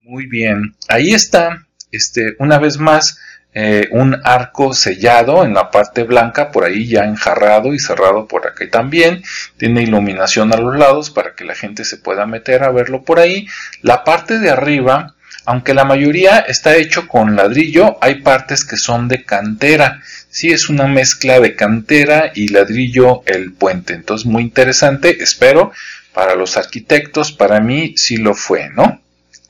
Muy 0.00 0.26
bien, 0.26 0.74
ahí 0.88 1.14
está, 1.14 1.68
este, 1.92 2.34
una 2.40 2.58
vez 2.58 2.78
más, 2.78 3.20
eh, 3.54 3.86
un 3.92 4.20
arco 4.24 4.74
sellado 4.74 5.44
en 5.44 5.54
la 5.54 5.70
parte 5.70 6.02
blanca, 6.02 6.50
por 6.50 6.64
ahí 6.64 6.88
ya 6.88 7.04
enjarrado 7.04 7.74
y 7.74 7.78
cerrado 7.78 8.26
por 8.26 8.48
aquí 8.48 8.68
también. 8.68 9.22
Tiene 9.56 9.84
iluminación 9.84 10.52
a 10.52 10.56
los 10.56 10.74
lados 10.74 11.10
para 11.10 11.36
que 11.36 11.44
la 11.44 11.54
gente 11.54 11.84
se 11.84 11.96
pueda 11.96 12.26
meter 12.26 12.64
a 12.64 12.72
verlo 12.72 13.04
por 13.04 13.20
ahí. 13.20 13.46
La 13.82 14.02
parte 14.02 14.40
de 14.40 14.50
arriba 14.50 15.14
aunque 15.44 15.74
la 15.74 15.84
mayoría 15.84 16.38
está 16.40 16.76
hecho 16.76 17.08
con 17.08 17.36
ladrillo, 17.36 17.98
hay 18.00 18.22
partes 18.22 18.64
que 18.64 18.76
son 18.76 19.08
de 19.08 19.24
cantera. 19.24 20.00
Sí, 20.30 20.50
es 20.50 20.68
una 20.68 20.86
mezcla 20.86 21.40
de 21.40 21.56
cantera 21.56 22.32
y 22.34 22.48
ladrillo 22.48 23.22
el 23.26 23.52
puente. 23.52 23.94
Entonces, 23.94 24.26
muy 24.26 24.42
interesante. 24.42 25.22
Espero 25.22 25.72
para 26.12 26.34
los 26.34 26.56
arquitectos, 26.56 27.32
para 27.32 27.60
mí 27.60 27.94
sí 27.96 28.16
lo 28.16 28.34
fue, 28.34 28.70
¿no? 28.70 29.02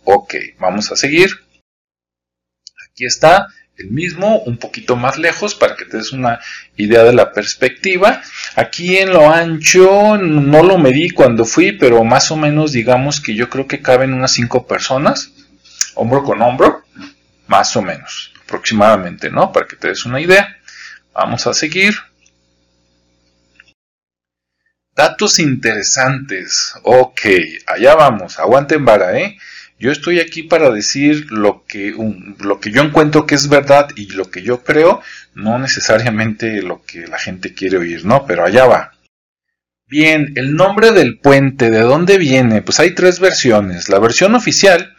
Ok, 0.04 0.34
vamos 0.58 0.90
a 0.90 0.96
seguir. 0.96 1.30
Aquí 2.90 3.04
está 3.04 3.49
el 3.76 3.90
mismo, 3.90 4.40
un 4.40 4.58
poquito 4.58 4.96
más 4.96 5.18
lejos 5.18 5.54
para 5.54 5.76
que 5.76 5.84
te 5.84 5.96
des 5.96 6.12
una 6.12 6.40
idea 6.76 7.04
de 7.04 7.12
la 7.12 7.32
perspectiva. 7.32 8.22
Aquí 8.54 8.99
en 8.99 9.11
lo 9.11 9.30
ancho 9.30 10.16
no 10.18 10.62
lo 10.62 10.78
medí 10.78 11.11
cuando 11.11 11.44
fui, 11.44 11.72
pero 11.72 12.04
más 12.04 12.30
o 12.30 12.37
menos 12.37 12.72
digamos 12.72 13.20
que 13.20 13.34
yo 13.34 13.49
creo 13.49 13.66
que 13.66 13.80
caben 13.80 14.12
unas 14.12 14.32
5 14.32 14.66
personas, 14.66 15.32
hombro 15.94 16.22
con 16.22 16.40
hombro, 16.42 16.84
más 17.46 17.76
o 17.76 17.82
menos, 17.82 18.32
aproximadamente, 18.44 19.30
¿no? 19.30 19.52
Para 19.52 19.66
que 19.66 19.76
te 19.76 19.88
des 19.88 20.04
una 20.04 20.20
idea. 20.20 20.56
Vamos 21.12 21.46
a 21.46 21.54
seguir. 21.54 21.94
Datos 24.94 25.38
interesantes. 25.38 26.75
Ok, 26.82 27.20
allá 27.66 27.94
vamos. 27.94 28.38
Aguanten 28.38 28.84
vara, 28.84 29.18
¿eh? 29.18 29.38
Yo 29.78 29.90
estoy 29.90 30.20
aquí 30.20 30.44
para 30.44 30.70
decir 30.70 31.26
lo 31.32 31.64
que, 31.66 31.92
lo 32.38 32.61
que 32.61 32.70
yo 32.70 32.82
encuentro 32.82 33.26
que 33.26 33.34
es 33.34 33.49
verdad 33.49 33.88
y 33.96 34.06
lo 34.12 34.30
que 34.30 34.42
yo 34.42 34.62
creo, 34.62 35.02
no 35.34 35.58
necesariamente 35.58 36.62
lo 36.62 36.84
que 36.84 37.06
la 37.08 37.18
gente 37.18 37.52
quiere 37.52 37.78
oír, 37.78 38.04
¿no? 38.04 38.25
Pero 38.25 38.44
allá 38.44 38.66
va. 38.66 38.92
Bien, 39.88 40.32
el 40.37 40.54
nombre 40.54 40.92
del 40.92 41.18
puente, 41.18 41.70
¿de 41.70 41.80
dónde 41.80 42.16
viene? 42.16 42.62
Pues 42.62 42.78
hay 42.80 42.92
tres 42.92 43.18
versiones. 43.18 43.88
La 43.88 43.99
versión 43.99 44.34
oficial 44.34 44.91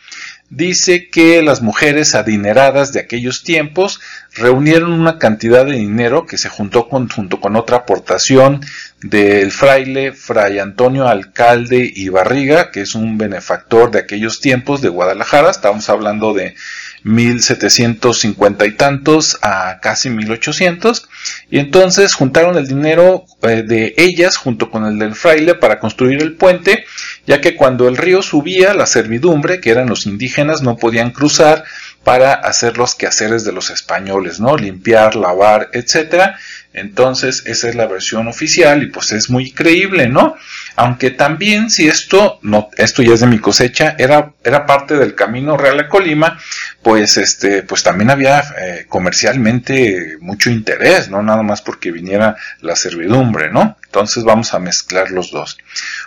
dice 0.55 1.10
que 1.10 1.41
las 1.41 1.62
mujeres 1.62 2.13
adineradas 2.13 2.93
de 2.93 3.00
aquellos 3.00 3.43
tiempos 3.43 4.00
reunieron 4.36 4.93
una 4.93 5.17
cantidad 5.17 5.65
de 5.65 5.74
dinero 5.74 6.27
que 6.27 6.38
se 6.38 6.50
juntó 6.50 6.83
junto 6.83 7.39
con 7.39 7.55
otra 7.55 7.77
aportación 7.77 8.62
del 9.01 9.51
fraile 9.51 10.13
Fray 10.13 10.60
Antonio 10.60 11.07
Alcalde 11.07 11.91
y 11.93 12.10
Barriga, 12.10 12.72
que 12.72 12.81
es 12.81 12.93
un 12.93 13.17
benefactor 13.17 13.91
de 13.91 14.00
aquellos 14.00 14.41
tiempos 14.41 14.81
de 14.81 14.89
Guadalajara, 14.89 15.50
estamos 15.50 15.89
hablando 15.89 16.33
de 16.33 16.55
1750 17.03 18.65
y 18.65 18.72
tantos 18.72 19.38
a 19.41 19.79
casi 19.81 20.10
1800, 20.10 21.10
y 21.50 21.60
entonces 21.60 22.13
juntaron 22.13 22.57
el 22.57 22.67
dinero 22.67 23.25
eh, 23.41 23.63
de 23.63 23.93
ellas 23.98 24.38
junto 24.38 24.69
con 24.69 24.86
el 24.86 24.98
del 25.00 25.15
fraile 25.15 25.55
para 25.55 25.79
construir 25.79 26.22
el 26.22 26.33
puente, 26.33 26.86
ya 27.25 27.41
que 27.41 27.55
cuando 27.55 27.87
el 27.87 27.97
río 27.97 28.21
subía, 28.21 28.73
la 28.73 28.85
servidumbre, 28.85 29.61
que 29.61 29.71
eran 29.71 29.89
los 29.89 30.05
indígenas, 30.05 30.61
no 30.61 30.77
podían 30.77 31.11
cruzar 31.11 31.63
para 32.03 32.33
hacer 32.33 32.77
los 32.77 32.95
quehaceres 32.95 33.45
de 33.45 33.53
los 33.53 33.69
españoles, 33.69 34.39
¿no? 34.39 34.57
Limpiar, 34.57 35.15
lavar, 35.15 35.69
etcétera. 35.71 36.37
Entonces, 36.73 37.43
esa 37.45 37.69
es 37.69 37.75
la 37.75 37.85
versión 37.85 38.27
oficial 38.27 38.81
y 38.81 38.87
pues 38.87 39.11
es 39.11 39.29
muy 39.29 39.51
creíble, 39.51 40.09
¿no? 40.09 40.35
Aunque 40.75 41.11
también 41.11 41.69
si 41.69 41.87
esto 41.87 42.39
no 42.41 42.69
esto 42.77 43.03
ya 43.03 43.13
es 43.13 43.19
de 43.19 43.27
mi 43.27 43.37
cosecha, 43.37 43.95
era 43.99 44.33
era 44.43 44.65
parte 44.65 44.97
del 44.97 45.13
camino 45.13 45.55
real 45.55 45.79
a 45.79 45.87
Colima, 45.87 46.39
pues 46.81 47.17
este 47.17 47.61
pues 47.61 47.83
también 47.83 48.09
había 48.09 48.39
eh, 48.39 48.85
comercialmente 48.89 50.17
mucho 50.19 50.49
interés, 50.49 51.09
no 51.11 51.21
nada 51.21 51.43
más 51.43 51.61
porque 51.61 51.91
viniera 51.91 52.37
la 52.61 52.75
servidumbre, 52.75 53.51
¿no? 53.51 53.77
Entonces 53.85 54.23
vamos 54.23 54.55
a 54.55 54.59
mezclar 54.59 55.11
los 55.11 55.29
dos. 55.29 55.59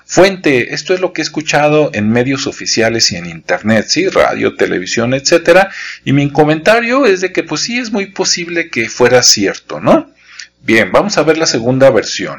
Fuente, 0.04 0.74
esto 0.74 0.94
es 0.94 1.00
lo 1.00 1.12
que 1.12 1.20
he 1.20 1.24
escuchado 1.24 1.90
en 1.94 2.10
medios 2.10 2.48
oficiales 2.48 3.12
y 3.12 3.16
en 3.16 3.26
internet, 3.26 3.86
sí, 3.88 4.08
radio, 4.08 4.56
televisión, 4.56 5.14
etcétera, 5.14 5.70
y 6.04 6.12
mi 6.12 6.28
comentario 6.32 7.06
es 7.06 7.20
de 7.20 7.32
que 7.32 7.44
pues 7.44 7.60
sí 7.60 7.78
es 7.78 7.92
muy 7.92 8.06
posible 8.06 8.68
que 8.68 8.88
fuera 8.88 9.22
cierto, 9.22 9.78
¿no? 9.78 10.15
Bien, 10.62 10.90
vamos 10.92 11.16
a 11.18 11.22
ver 11.22 11.38
la 11.38 11.46
segunda 11.46 11.90
versión. 11.90 12.38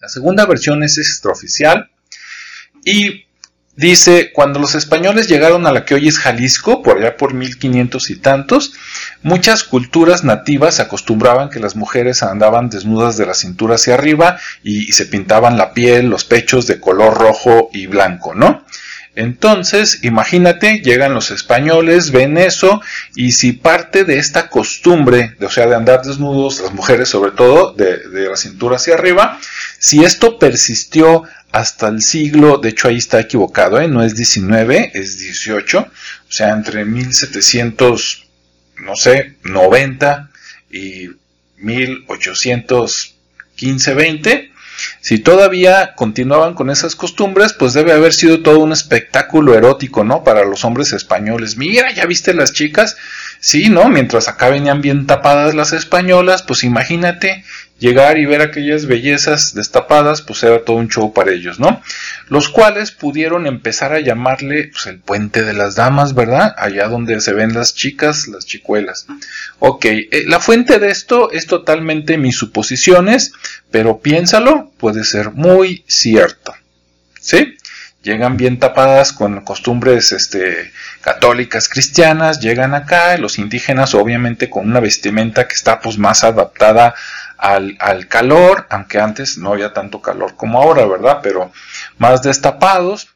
La 0.00 0.08
segunda 0.08 0.46
versión 0.46 0.82
es 0.82 0.96
extraoficial 0.98 1.90
y 2.84 3.26
dice, 3.74 4.32
cuando 4.32 4.60
los 4.60 4.74
españoles 4.74 5.28
llegaron 5.28 5.66
a 5.66 5.72
la 5.72 5.84
que 5.84 5.94
hoy 5.94 6.08
es 6.08 6.18
Jalisco, 6.18 6.82
por 6.82 6.98
allá 6.98 7.16
por 7.16 7.34
1500 7.34 8.10
y 8.10 8.16
tantos, 8.16 8.72
muchas 9.22 9.64
culturas 9.64 10.24
nativas 10.24 10.80
acostumbraban 10.80 11.50
que 11.50 11.60
las 11.60 11.76
mujeres 11.76 12.22
andaban 12.22 12.70
desnudas 12.70 13.16
de 13.16 13.26
la 13.26 13.34
cintura 13.34 13.74
hacia 13.74 13.94
arriba 13.94 14.38
y, 14.62 14.88
y 14.88 14.92
se 14.92 15.06
pintaban 15.06 15.58
la 15.58 15.74
piel, 15.74 16.08
los 16.08 16.24
pechos 16.24 16.66
de 16.66 16.80
color 16.80 17.18
rojo 17.18 17.70
y 17.72 17.86
blanco, 17.86 18.34
¿no? 18.34 18.64
Entonces, 19.18 19.98
imagínate, 20.04 20.78
llegan 20.78 21.12
los 21.12 21.32
españoles, 21.32 22.12
ven 22.12 22.38
eso, 22.38 22.80
y 23.16 23.32
si 23.32 23.50
parte 23.50 24.04
de 24.04 24.18
esta 24.18 24.48
costumbre, 24.48 25.34
de, 25.40 25.46
o 25.46 25.50
sea, 25.50 25.66
de 25.66 25.74
andar 25.74 26.02
desnudos, 26.02 26.60
las 26.60 26.72
mujeres 26.72 27.08
sobre 27.08 27.32
todo, 27.32 27.72
de, 27.72 27.98
la 28.12 28.36
cintura 28.36 28.76
hacia 28.76 28.94
arriba, 28.94 29.40
si 29.80 30.04
esto 30.04 30.38
persistió 30.38 31.24
hasta 31.50 31.88
el 31.88 32.00
siglo, 32.00 32.58
de 32.58 32.68
hecho 32.68 32.86
ahí 32.86 32.98
está 32.98 33.18
equivocado, 33.18 33.80
¿eh? 33.80 33.88
no 33.88 34.04
es 34.04 34.14
19, 34.14 34.92
es 34.94 35.18
18, 35.18 35.80
o 35.80 35.88
sea, 36.28 36.50
entre 36.50 36.84
1700, 36.84 38.24
no 38.84 38.94
sé, 38.94 39.34
90 39.42 40.30
y 40.70 41.08
1815, 41.56 43.94
20, 43.94 44.47
si 45.00 45.18
todavía 45.18 45.94
continuaban 45.94 46.54
con 46.54 46.70
esas 46.70 46.96
costumbres, 46.96 47.52
pues 47.52 47.72
debe 47.72 47.92
haber 47.92 48.12
sido 48.12 48.42
todo 48.42 48.58
un 48.60 48.72
espectáculo 48.72 49.54
erótico, 49.54 50.04
¿no? 50.04 50.24
Para 50.24 50.44
los 50.44 50.64
hombres 50.64 50.92
españoles. 50.92 51.56
Mira, 51.56 51.92
¿ya 51.92 52.06
viste 52.06 52.34
las 52.34 52.52
chicas? 52.52 52.96
Sí, 53.40 53.68
¿no? 53.68 53.88
Mientras 53.88 54.28
acá 54.28 54.48
venían 54.48 54.80
bien 54.80 55.06
tapadas 55.06 55.54
las 55.54 55.72
españolas, 55.72 56.42
pues 56.42 56.64
imagínate 56.64 57.44
llegar 57.78 58.18
y 58.18 58.26
ver 58.26 58.42
aquellas 58.42 58.86
bellezas 58.86 59.54
destapadas, 59.54 60.22
pues 60.22 60.42
era 60.42 60.64
todo 60.64 60.76
un 60.76 60.88
show 60.88 61.12
para 61.12 61.32
ellos, 61.32 61.60
¿no? 61.60 61.80
Los 62.28 62.48
cuales 62.48 62.90
pudieron 62.90 63.46
empezar 63.46 63.92
a 63.92 64.00
llamarle 64.00 64.68
pues, 64.68 64.86
el 64.86 64.98
puente 64.98 65.42
de 65.44 65.52
las 65.52 65.76
damas, 65.76 66.14
¿verdad? 66.14 66.54
Allá 66.58 66.88
donde 66.88 67.20
se 67.20 67.32
ven 67.32 67.54
las 67.54 67.74
chicas, 67.74 68.26
las 68.28 68.46
chicuelas. 68.46 69.06
Ok, 69.60 69.84
eh, 69.84 70.24
la 70.26 70.40
fuente 70.40 70.78
de 70.78 70.90
esto 70.90 71.30
es 71.30 71.46
totalmente 71.46 72.18
mis 72.18 72.36
suposiciones, 72.36 73.32
pero 73.70 74.00
piénsalo, 74.00 74.72
puede 74.78 75.04
ser 75.04 75.30
muy 75.30 75.84
cierto. 75.86 76.54
¿Sí? 77.20 77.54
Llegan 78.02 78.36
bien 78.36 78.58
tapadas 78.58 79.12
con 79.12 79.40
costumbres 79.42 80.12
este, 80.12 80.72
católicas 81.00 81.68
cristianas, 81.68 82.40
llegan 82.40 82.74
acá, 82.74 83.16
los 83.18 83.38
indígenas 83.38 83.94
obviamente 83.94 84.48
con 84.48 84.68
una 84.68 84.80
vestimenta 84.80 85.46
que 85.48 85.54
está 85.54 85.80
pues 85.80 85.98
más 85.98 86.22
adaptada 86.22 86.94
al, 87.38 87.76
al, 87.80 88.08
calor, 88.08 88.66
aunque 88.70 88.98
antes 88.98 89.38
no 89.38 89.52
había 89.52 89.72
tanto 89.72 90.02
calor 90.02 90.34
como 90.36 90.60
ahora, 90.60 90.86
¿verdad? 90.86 91.20
Pero 91.22 91.52
más 91.98 92.22
destapados, 92.22 93.08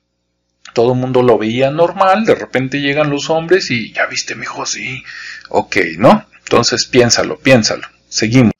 todo 0.73 0.93
el 0.93 0.99
mundo 0.99 1.23
lo 1.23 1.39
veía 1.39 1.71
normal, 1.71 2.25
de 2.25 2.35
repente 2.35 2.81
llegan 2.81 3.11
los 3.11 3.31
hombres 3.31 3.71
y 3.71 3.93
ya 3.93 4.07
viste, 4.07 4.35
mijo, 4.35 4.65
sí, 4.65 5.03
ok, 5.49 5.77
¿no? 5.99 6.27
Entonces 6.39 6.87
piénsalo, 6.87 7.39
piénsalo, 7.39 7.87
seguimos. 8.09 8.53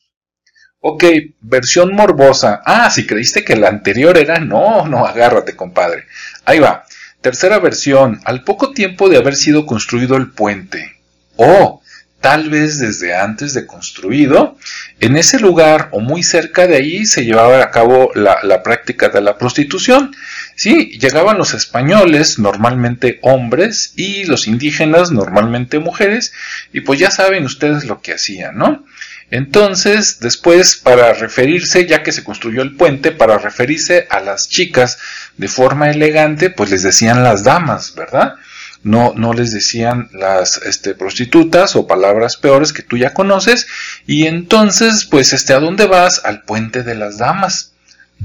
Ok, 0.85 1.05
versión 1.41 1.95
morbosa. 1.95 2.61
Ah, 2.65 2.91
si 2.91 3.07
creíste 3.07 3.45
que 3.45 3.55
la 3.55 3.69
anterior 3.69 4.19
era, 4.19 4.39
no, 4.41 4.85
no, 4.87 5.07
agárrate, 5.07 5.55
compadre. 5.55 6.07
Ahí 6.45 6.59
va. 6.59 6.85
Tercera 7.21 7.61
versión, 7.61 8.21
al 8.25 8.43
poco 8.43 8.73
tiempo 8.73 9.09
de 9.09 9.17
haber 9.17 9.37
sido 9.37 9.65
construido 9.65 10.17
el 10.17 10.33
puente. 10.33 10.97
Oh, 11.37 11.82
tal 12.23 12.51
vez 12.51 12.79
desde 12.79 13.15
antes 13.15 13.53
de 13.53 13.67
construido, 13.67 14.57
en 15.01 15.17
ese 15.17 15.41
lugar 15.41 15.89
o 15.91 15.99
muy 15.99 16.23
cerca 16.23 16.69
de 16.69 16.77
ahí 16.77 17.05
se 17.05 17.25
llevaba 17.25 17.61
a 17.61 17.71
cabo 17.73 18.13
la, 18.15 18.63
práctica 18.63 19.09
de 19.09 19.21
la 19.21 19.37
prostitución. 19.37 20.15
Sí, 20.55 20.97
llegaban 21.01 21.37
los 21.37 21.53
españoles, 21.53 22.39
normalmente 22.39 23.19
hombres, 23.23 23.93
y 23.97 24.25
los 24.25 24.47
indígenas, 24.47 25.11
normalmente 25.11 25.81
mujeres, 25.81 26.33
y 26.73 26.83
pues 26.83 27.01
ya 27.01 27.11
saben 27.11 27.45
ustedes 27.45 27.85
lo 27.87 28.01
que 28.01 28.15
hacían, 28.15 28.57
¿no? 28.57 28.87
Entonces, 29.33 30.21
después, 30.21 30.77
para 30.77 31.15
referirse, 31.15 31.87
ya 31.87 32.05
que 32.05 32.13
se 32.13 32.23
construyó 32.23 32.63
el 32.63 32.77
puente, 32.77 33.11
para 33.11 33.39
referirse 33.39 34.07
a 34.11 34.21
las 34.21 34.49
chicas 34.49 34.99
de 35.39 35.49
forma 35.49 35.91
elegante, 35.91 36.51
pues 36.51 36.71
les 36.71 36.83
decían 36.83 37.25
las 37.25 37.43
damas, 37.43 37.95
¿verdad? 37.97 38.35
No, 38.83 39.13
no 39.17 39.33
les 39.33 39.53
decían 39.53 40.09
las 40.13 40.59
este, 40.59 40.95
prostitutas 40.95 41.77
o 41.77 41.87
palabras 41.87 42.37
peores 42.37 42.73
que 42.73 42.83
tú 42.83 42.97
ya 42.97 43.15
conoces, 43.15 43.67
y 44.07 44.27
entonces, 44.27 45.05
pues, 45.05 45.33
este, 45.33 45.55
¿a 45.55 45.61
dónde 45.61 45.87
vas? 45.87 46.25
Al 46.25 46.43
puente 46.43 46.83
de 46.83 46.95
las 46.95 47.19
damas. 47.19 47.73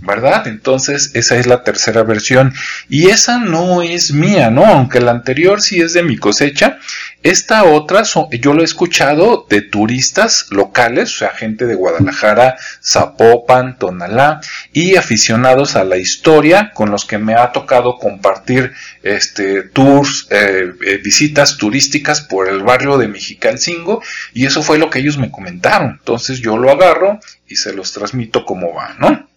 ¿verdad? 0.02 0.48
Entonces 0.48 1.12
esa 1.16 1.38
es 1.38 1.48
la 1.48 1.64
tercera 1.64 2.04
versión 2.04 2.54
y 2.90 3.10
esa 3.10 3.40
no 3.40 3.82
es 3.82 4.12
mía, 4.12 4.50
¿no? 4.50 4.66
Aunque 4.66 5.02
la 5.02 5.12
anterior 5.12 5.62
sí 5.62 5.82
es 5.82 5.94
de 5.94 6.04
mi 6.04 6.18
cosecha, 6.18 6.78
esta 7.24 7.64
otra 7.64 8.04
yo 8.04 8.54
lo 8.54 8.62
he 8.62 8.66
escuchado 8.66 9.46
de 9.50 9.62
turistas 9.62 10.46
locales, 10.52 11.16
o 11.16 11.18
sea, 11.18 11.30
gente 11.32 11.66
de 11.66 11.76
Guadalajara, 11.76 12.58
Zapopan, 12.84 13.78
Tonalá 13.80 14.40
y 14.72 14.96
aficionados 14.96 15.76
a 15.76 15.84
la 15.84 15.98
historia 15.98 16.72
con 16.74 16.92
los 16.92 17.06
que 17.06 17.18
me 17.18 17.34
ha 17.34 17.52
tocado 17.52 17.98
compartir 17.98 18.72
este 19.02 19.64
tours, 19.64 20.28
eh, 20.30 20.72
eh, 20.86 20.98
visitas 21.04 21.58
turísticas 21.58 22.22
por 22.22 22.48
el 22.48 22.64
barrio 22.64 22.98
de 22.98 23.08
Mexicalcingo 23.08 24.02
y 24.34 24.46
eso 24.46 24.62
fue 24.62 24.78
lo 24.78 24.90
que 24.90 25.00
ellos 25.00 25.18
me 25.18 25.32
comentaron. 25.32 25.98
Entonces 26.00 26.40
yo 26.40 26.58
lo 26.58 26.72
agarro 26.72 27.20
y 27.48 27.56
se 27.56 27.74
los 27.74 27.92
transmito 27.94 28.46
como 28.46 28.74
va, 28.74 28.96
¿no? 29.00 29.28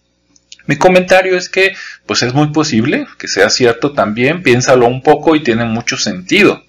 Mi 0.67 0.77
comentario 0.77 1.35
es 1.35 1.49
que, 1.49 1.75
pues 2.05 2.21
es 2.21 2.33
muy 2.33 2.49
posible 2.53 3.07
que 3.17 3.27
sea 3.27 3.49
cierto 3.49 3.93
también, 3.93 4.43
piénsalo 4.43 4.87
un 4.87 5.01
poco 5.01 5.35
y 5.35 5.43
tiene 5.43 5.65
mucho 5.65 5.97
sentido. 5.97 6.63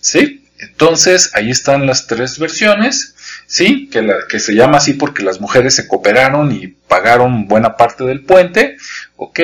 ¿Sí? 0.00 0.39
Entonces, 0.60 1.30
ahí 1.34 1.50
están 1.50 1.86
las 1.86 2.06
tres 2.06 2.38
versiones, 2.38 3.14
¿sí? 3.46 3.88
Que, 3.88 4.38
se 4.38 4.54
llama 4.54 4.78
así 4.78 4.94
porque 4.94 5.22
las 5.22 5.40
mujeres 5.40 5.74
se 5.74 5.88
cooperaron 5.88 6.52
y 6.52 6.68
pagaron 6.68 7.48
buena 7.48 7.76
parte 7.76 8.04
del 8.04 8.22
puente, 8.24 8.76
¿ok? 9.16 9.40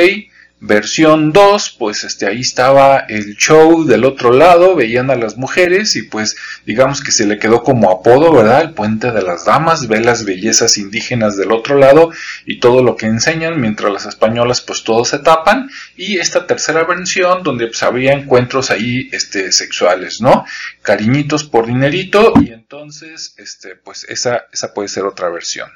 Versión 0.59 1.33
2, 1.33 1.77
pues 1.79 2.03
este, 2.05 2.27
ahí 2.27 2.41
estaba 2.41 3.01
el 3.01 3.37
show 3.37 3.85
del 3.85 4.05
otro 4.05 4.33
lado, 4.33 4.75
veían 4.75 5.11
a 5.11 5.17
las 5.17 5.37
mujeres 5.37 5.97
y 5.97 6.03
pues 6.03 6.37
digamos 6.65 7.03
que 7.03 7.13
se 7.13 7.27
le 7.27 7.39
quedó 7.39 7.63
como 7.63 7.91
apodo, 7.91 8.33
¿verdad? 8.33 8.63
El 8.63 8.71
puente 8.73 9.13
de 9.13 9.23
las 9.23 9.45
damas, 9.45 9.87
ve 9.87 10.01
las 10.01 10.25
bellezas 10.25 10.79
indígenas 10.79 11.37
del 11.37 11.53
otro 11.53 11.77
lado 11.77 12.11
y 12.47 12.59
todo 12.59 12.83
lo 12.83 12.97
que 12.97 13.07
enseñan, 13.07 13.61
mientras 13.61 13.93
las 13.93 14.07
españolas 14.07 14.63
pues 14.63 14.83
todos 14.83 15.09
se 15.09 15.19
tapan. 15.19 15.71
Y 15.97 16.19
esta 16.19 16.47
tercera 16.47 16.85
versión 16.85 17.43
donde 17.43 17.67
pues 17.67 17.83
había 17.83 18.13
encuentros 18.13 18.71
ahí 18.71 19.11
este, 19.13 19.53
sexuales, 19.53 20.23
¿no? 20.23 20.47
Cariñitos 20.81 21.45
por 21.45 21.67
dinerito 21.67 22.33
y 22.41 22.53
entonces 22.53 23.35
este, 23.37 23.77
pues 23.77 24.05
esa, 24.09 24.47
esa 24.53 24.73
puede 24.73 24.89
ser 24.89 25.05
otra 25.05 25.29
versión. 25.29 25.71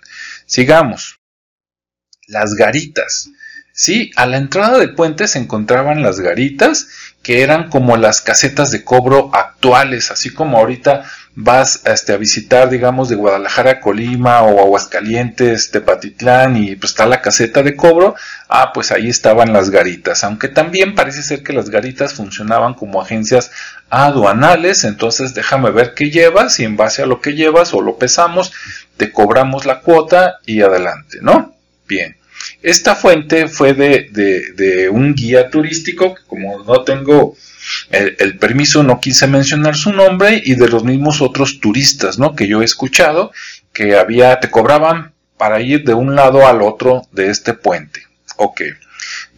Sigamos. 0.47 1.19
Las 2.27 2.55
garitas. 2.55 3.31
Sí, 3.81 4.11
a 4.17 4.27
la 4.27 4.37
entrada 4.37 4.77
del 4.77 4.95
puente 4.95 5.27
se 5.27 5.39
encontraban 5.39 6.03
las 6.03 6.21
garitas, 6.21 6.89
que 7.23 7.41
eran 7.41 7.71
como 7.71 7.97
las 7.97 8.21
casetas 8.21 8.71
de 8.71 8.85
cobro 8.85 9.31
actuales, 9.33 10.11
así 10.11 10.35
como 10.35 10.59
ahorita 10.59 11.05
vas 11.35 11.81
este, 11.87 12.13
a 12.13 12.19
visitar, 12.19 12.69
digamos, 12.69 13.09
de 13.09 13.17
Guadalajara 13.17 13.71
a 13.71 13.81
Colima 13.81 14.43
o 14.43 14.61
Aguascalientes, 14.61 15.71
Tepatitlán 15.71 16.59
y 16.59 16.77
pues 16.77 16.93
está 16.93 17.07
la 17.07 17.23
caseta 17.23 17.63
de 17.63 17.75
cobro, 17.75 18.17
ah, 18.51 18.75
pues 18.75 18.93
ahí 18.93 19.09
estaban 19.09 19.55
las 19.55 19.71
garitas, 19.71 20.25
aunque 20.25 20.49
también 20.49 20.95
parece 20.95 21.23
ser 21.23 21.43
que 21.43 21.55
las 21.55 21.71
garitas 21.71 22.13
funcionaban 22.13 22.75
como 22.75 23.01
agencias 23.01 23.51
aduanales, 23.89 24.85
entonces 24.85 25.33
déjame 25.33 25.71
ver 25.71 25.95
qué 25.95 26.11
llevas 26.11 26.61
y 26.61 26.65
en 26.65 26.77
base 26.77 27.01
a 27.01 27.07
lo 27.07 27.23
que 27.23 27.33
llevas 27.33 27.73
o 27.73 27.81
lo 27.81 27.97
pesamos, 27.97 28.53
te 28.99 29.11
cobramos 29.11 29.65
la 29.65 29.81
cuota 29.81 30.35
y 30.45 30.61
adelante, 30.61 31.21
¿no? 31.23 31.55
Bien. 31.89 32.20
Esta 32.63 32.95
fuente 32.95 33.49
fue 33.49 33.73
de, 33.75 34.89
un 34.93 35.15
guía 35.15 35.49
turístico, 35.49 36.15
que 36.15 36.23
como 36.27 36.63
no 36.63 36.83
tengo 36.85 37.37
el, 37.91 38.39
permiso, 38.39 38.83
no 38.83 39.01
quise 39.01 39.27
mencionar 39.27 39.77
su 39.77 39.93
nombre, 39.93 40.43
y 40.45 40.55
de 40.55 40.69
los 40.69 40.85
mismos 40.85 41.23
otros 41.23 41.61
turistas, 41.61 42.19
¿no? 42.19 42.35
Que 42.35 42.47
yo 42.47 42.61
he 42.63 42.65
escuchado, 42.65 43.33
que 43.73 43.97
había, 43.97 44.41
te 44.41 44.51
cobraban 44.51 45.13
para 45.37 45.61
ir 45.61 45.85
de 45.85 45.95
un 45.95 46.15
lado 46.15 46.47
al 46.47 46.61
otro 46.61 47.03
de 47.13 47.31
este 47.31 47.55
puente. 47.55 48.03
Ok. 48.37 48.61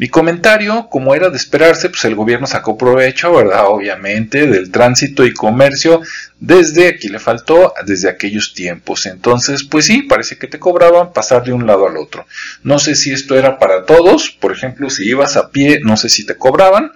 Mi 0.03 0.09
comentario, 0.09 0.89
como 0.91 1.15
era 1.15 1.31
de 1.31 1.37
esperarse, 1.37 1.89
pues 1.89 2.05
el 2.07 2.17
gobierno 2.17 2.49
sacó 2.49 2.77
provecho, 2.77 3.33
¿verdad? 3.33 3.67
Obviamente, 3.69 4.49
del 4.49 4.73
tránsito 4.73 5.25
y 5.25 5.33
comercio 5.33 6.01
desde, 6.41 6.89
aquí 6.89 7.07
le 7.07 7.21
faltó, 7.21 7.73
desde 7.87 8.09
aquellos 8.09 8.53
tiempos. 8.53 9.07
Entonces, 9.07 9.63
pues 9.63 9.87
sí, 9.87 10.03
parece 10.03 10.39
que 10.39 10.49
te 10.49 10.59
cobraban 10.59 11.13
pasar 11.13 11.45
de 11.45 11.53
un 11.53 11.69
lado 11.69 11.87
al 11.87 11.97
otro. 11.97 12.27
No 12.65 12.81
sé 12.81 12.97
si 12.97 13.13
esto 13.13 13.39
era 13.39 13.61
para 13.61 13.87
todos, 13.87 14.31
por 14.31 14.51
ejemplo, 14.51 14.91
si 14.91 15.09
ibas 15.09 15.37
a 15.37 15.51
pie, 15.51 15.79
no 15.85 15.97
sé 15.97 16.09
si 16.09 16.27
te 16.27 16.35
cobraban, 16.35 16.91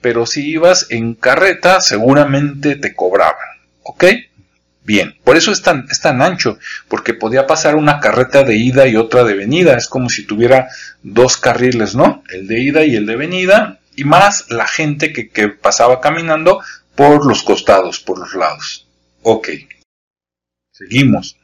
pero 0.00 0.24
si 0.24 0.48
ibas 0.48 0.86
en 0.88 1.12
carreta, 1.12 1.82
seguramente 1.82 2.76
te 2.76 2.94
cobraban, 2.94 3.36
¿ok? 3.82 4.04
Bien, 4.86 5.18
por 5.24 5.36
eso 5.36 5.50
es 5.50 5.62
tan, 5.62 5.88
es 5.90 6.00
tan 6.00 6.22
ancho, 6.22 6.60
porque 6.86 7.12
podía 7.12 7.48
pasar 7.48 7.74
una 7.74 7.98
carreta 7.98 8.44
de 8.44 8.54
ida 8.54 8.86
y 8.86 8.94
otra 8.94 9.24
de 9.24 9.34
venida, 9.34 9.76
es 9.76 9.88
como 9.88 10.08
si 10.08 10.24
tuviera 10.24 10.68
dos 11.02 11.36
carriles, 11.38 11.96
¿no? 11.96 12.22
El 12.28 12.46
de 12.46 12.60
ida 12.60 12.84
y 12.84 12.94
el 12.94 13.04
de 13.04 13.16
venida, 13.16 13.80
y 13.96 14.04
más 14.04 14.48
la 14.48 14.68
gente 14.68 15.12
que, 15.12 15.28
que 15.28 15.48
pasaba 15.48 16.00
caminando 16.00 16.62
por 16.94 17.26
los 17.26 17.42
costados, 17.42 17.98
por 17.98 18.20
los 18.20 18.32
lados. 18.34 18.86
Ok, 19.22 19.48
seguimos. 20.70 21.36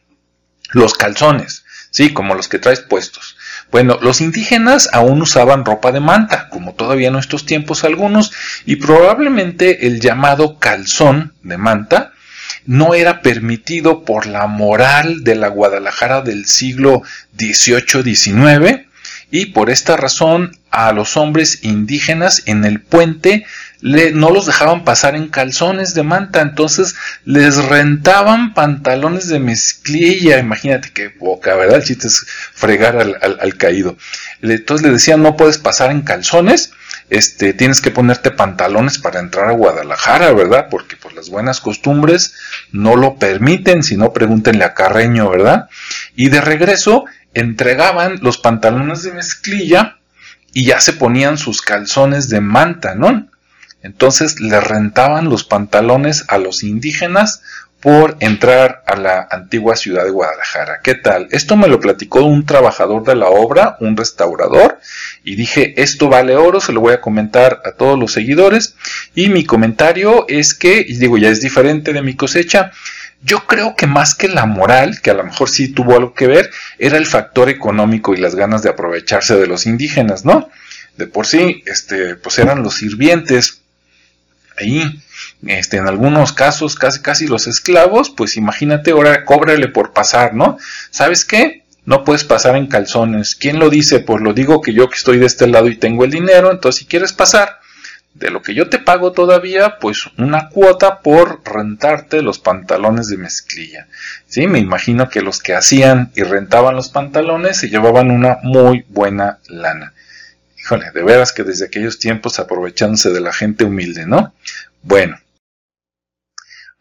Los 0.71 0.95
calzones, 0.95 1.65
sí, 1.91 2.13
como 2.13 2.37
los 2.37 2.47
que 2.47 2.61
traes 2.61 2.79
puestos. 2.79 3.37
Bueno, 3.73 3.99
los 4.03 4.21
indígenas 4.21 4.89
aún 4.93 5.21
usaban 5.21 5.65
ropa 5.65 5.91
de 5.91 5.99
manta, 5.99 6.49
como 6.49 6.75
todavía 6.75 7.09
en 7.09 7.15
nuestros 7.15 7.45
tiempos 7.45 7.83
algunos, 7.83 8.31
y 8.67 8.77
probablemente 8.77 9.89
el 9.89 10.01
llamado 10.01 10.61
calzón 10.61 11.35
de 11.43 11.59
manta 11.59 12.12
no 12.67 12.95
era 12.95 13.23
permitido 13.23 14.05
por 14.05 14.27
la 14.27 14.47
moral 14.47 15.25
de 15.25 15.35
la 15.35 15.49
Guadalajara 15.49 16.23
del 16.23 16.47
siglo 16.47 17.03
XVIII-XIX 17.39 18.87
y 19.31 19.47
por 19.47 19.71
esta 19.71 19.97
razón 19.97 20.57
a 20.71 20.93
los 20.93 21.17
hombres 21.17 21.65
indígenas 21.65 22.43
en 22.47 22.65
el 22.65 22.81
puente 22.81 23.47
no 23.81 24.31
los 24.31 24.47
dejaban 24.47 24.85
pasar 24.85 25.17
en 25.17 25.29
calzones 25.29 25.95
de 25.95 26.03
manta, 26.03 26.41
entonces 26.41 26.95
les 27.25 27.57
rentaban 27.57 28.55
pantalones 28.55 29.29
de 29.29 29.41
mezclilla, 29.41 30.39
imagínate 30.39 30.91
qué 30.93 31.09
boca, 31.09 31.57
¿verdad? 31.57 31.79
El 31.79 31.85
chiste 31.85 32.07
es 32.07 32.25
fregar 32.53 32.97
al, 32.97 33.57
caído. 33.57 33.97
Entonces 34.41 34.87
le 34.87 34.93
decían 34.93 35.23
no 35.23 35.37
puedes 35.37 35.59
pasar 35.59 35.91
en 35.91 36.03
calzones, 36.03 36.73
este, 37.13 37.53
tienes 37.53 37.83
que 37.83 37.91
ponerte 37.91 38.31
pantalones 38.31 38.97
para 38.97 39.21
entrar 39.21 39.49
a 39.49 39.53
Guadalajara, 39.53 40.33
¿verdad? 40.33 40.69
Porque 40.71 40.97
pues 40.97 41.15
las 41.15 41.29
buenas 41.29 41.61
costumbres 41.61 42.35
no 42.73 42.97
lo 42.97 43.17
permiten, 43.17 43.83
si 43.83 43.99
no 43.99 44.15
pregúntenle 44.15 44.65
a 44.65 44.73
Carreño, 44.73 45.29
¿verdad? 45.29 45.69
Y 46.17 46.31
de 46.31 46.41
regreso 46.41 47.05
entregaban 47.35 48.21
los 48.23 48.39
pantalones 48.39 49.03
de 49.03 49.13
mezclilla 49.13 49.99
y 50.55 50.65
ya 50.65 50.81
se 50.81 50.95
ponían 50.95 51.37
sus 51.37 51.61
calzones 51.61 52.31
de 52.31 52.41
manta, 52.41 52.95
¿no? 52.95 53.29
Entonces 53.83 54.41
le 54.41 54.59
rentaban 54.61 55.29
los 55.29 55.45
pantalones 55.45 56.25
a 56.29 56.39
los 56.39 56.63
indígenas 56.63 57.43
por 57.83 58.17
entrar 58.21 58.85
a 58.87 58.95
la 58.95 59.27
antigua 59.29 59.75
ciudad 59.75 60.05
de 60.05 60.11
Guadalajara. 60.11 60.81
¿Qué 60.85 60.95
tal? 60.95 61.27
Esto 61.33 61.57
me 61.57 61.67
lo 61.67 61.81
platicó 61.81 62.23
un 62.23 62.47
trabajador 62.47 63.03
de 63.03 63.17
la 63.17 63.27
obra, 63.27 63.77
un 63.81 63.97
restaurador, 63.97 64.79
y 65.25 65.37
dije, 65.37 65.81
esto 65.81 66.09
vale 66.09 66.37
oro, 66.37 66.61
se 66.61 66.73
lo 66.73 66.81
voy 66.81 66.95
a 66.95 67.01
comentar 67.01 67.63
a 67.65 67.73
todos 67.73 67.99
los 67.99 68.13
seguidores. 68.13 68.75
Y 69.15 69.29
mi 69.29 69.45
comentario 69.45 70.27
es 70.29 70.55
que, 70.55 70.85
y 70.87 70.97
digo, 70.97 71.19
ya 71.19 71.29
es 71.29 71.41
diferente 71.41 71.93
de 71.93 72.03
mi 72.03 72.15
cosecha, 72.15 72.73
yo 73.25 73.47
creo 73.47 73.77
que 73.77 73.87
más 73.87 74.15
que 74.15 74.29
la 74.29 74.47
moral, 74.47 75.01
que 75.01 75.11
a 75.11 75.15
lo 75.15 75.25
mejor 75.25 75.49
sí 75.49 75.69
tuvo 75.69 75.97
algo 75.97 76.13
que 76.13 76.27
ver, 76.27 76.51
era 76.79 76.99
el 76.99 77.07
factor 77.07 77.49
económico 77.49 78.15
y 78.15 78.17
las 78.17 78.35
ganas 78.35 78.63
de 78.63 78.71
aprovecharse 78.71 79.37
de 79.37 79.47
los 79.47 79.67
indígenas, 79.67 80.25
¿no? 80.25 80.51
De 80.97 81.07
por 81.07 81.27
sí, 81.27 81.63
este, 81.67 82.17
pues 82.17 82.39
eran 82.39 82.65
los 82.65 82.75
sirvientes, 82.75 83.63
ahí, 84.59 85.01
este, 85.47 85.77
en 85.77 85.87
algunos 85.87 86.33
casos 86.33 86.75
casi 86.75 87.01
casi 87.01 87.27
los 87.29 87.47
esclavos, 87.47 88.11
pues 88.11 88.37
imagínate, 88.37 88.91
ahora 88.91 89.25
cóbrale 89.25 89.69
por 89.69 89.93
pasar, 89.93 90.35
¿no? 90.35 90.59
¿Sabes 90.91 91.25
qué? 91.25 91.62
No 91.85 92.05
puedes 92.05 92.25
pasar 92.25 92.57
en 92.57 92.69
calzones. 92.69 93.35
¿Quién 93.35 93.59
lo 93.59 93.69
dice? 93.69 94.01
Pues 94.01 94.23
lo 94.23 94.33
digo 94.33 94.61
que 94.61 94.73
yo 94.73 94.89
que 94.89 94.97
estoy 94.97 95.19
de 95.19 95.27
este 95.27 95.47
lado 95.47 95.69
y 95.69 95.77
tengo 95.77 96.05
el 96.05 96.11
dinero, 96.11 96.51
entonces 96.51 96.81
si 96.81 96.87
quieres 96.87 97.13
pasar 97.13 97.59
de 98.15 98.31
lo 98.31 98.43
que 98.43 98.55
yo 98.55 98.69
te 98.69 98.79
pago 98.79 99.13
todavía, 99.13 99.79
pues 99.79 100.07
una 100.19 100.49
cuota 100.49 101.01
por 101.01 101.41
rentarte 101.45 102.23
los 102.23 102.39
pantalones 102.39 103.09
de 103.09 103.17
mezclilla. 103.17 103.89
Sí, 104.27 104.47
me 104.47 104.59
imagino 104.59 105.09
que 105.09 105.23
los 105.23 105.41
que 105.41 105.55
hacían 105.55 106.13
y 106.15 106.23
rentaban 106.23 106.77
los 106.77 106.91
pantalones 106.91 107.57
se 107.57 107.69
llevaban 107.69 108.11
una 108.11 108.39
muy 108.43 108.85
buena 108.89 109.39
lana. 109.49 109.95
Híjole, 110.59 110.91
de 110.93 111.03
veras 111.03 111.33
que 111.33 111.43
desde 111.43 111.65
aquellos 111.65 111.99
tiempos 111.99 112.39
aprovechándose 112.39 113.11
de 113.11 113.21
la 113.21 113.33
gente 113.33 113.65
humilde, 113.65 114.07
¿no? 114.07 114.35
Bueno. 114.83 115.19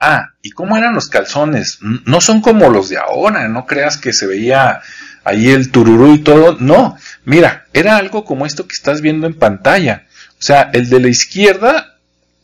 Ah, 0.04 0.32
¿y 0.42 0.50
cómo 0.50 0.78
eran 0.78 0.96
los 0.96 1.10
calzones? 1.10 1.78
No 1.82 2.22
son 2.22 2.42
como 2.42 2.70
los 2.70 2.90
de 2.90 2.98
ahora, 2.98 3.48
no 3.48 3.68
creas 3.68 3.98
que 3.98 4.14
se 4.14 4.26
veía 4.26 4.82
ahí 5.24 5.50
el 5.50 5.70
tururú 5.70 6.16
y 6.16 6.20
todo. 6.20 6.58
No, 6.60 6.98
mira, 7.24 7.68
era 7.72 7.98
algo 7.98 8.26
como 8.26 8.48
esto 8.48 8.68
que 8.68 8.74
estás 8.74 9.02
viendo 9.02 9.28
en 9.28 9.36
pantalla. 9.36 10.08
O 10.32 10.42
sea, 10.42 10.72
el 10.74 10.90
de 10.90 11.02
la 11.02 11.08
izquierda, 11.08 11.98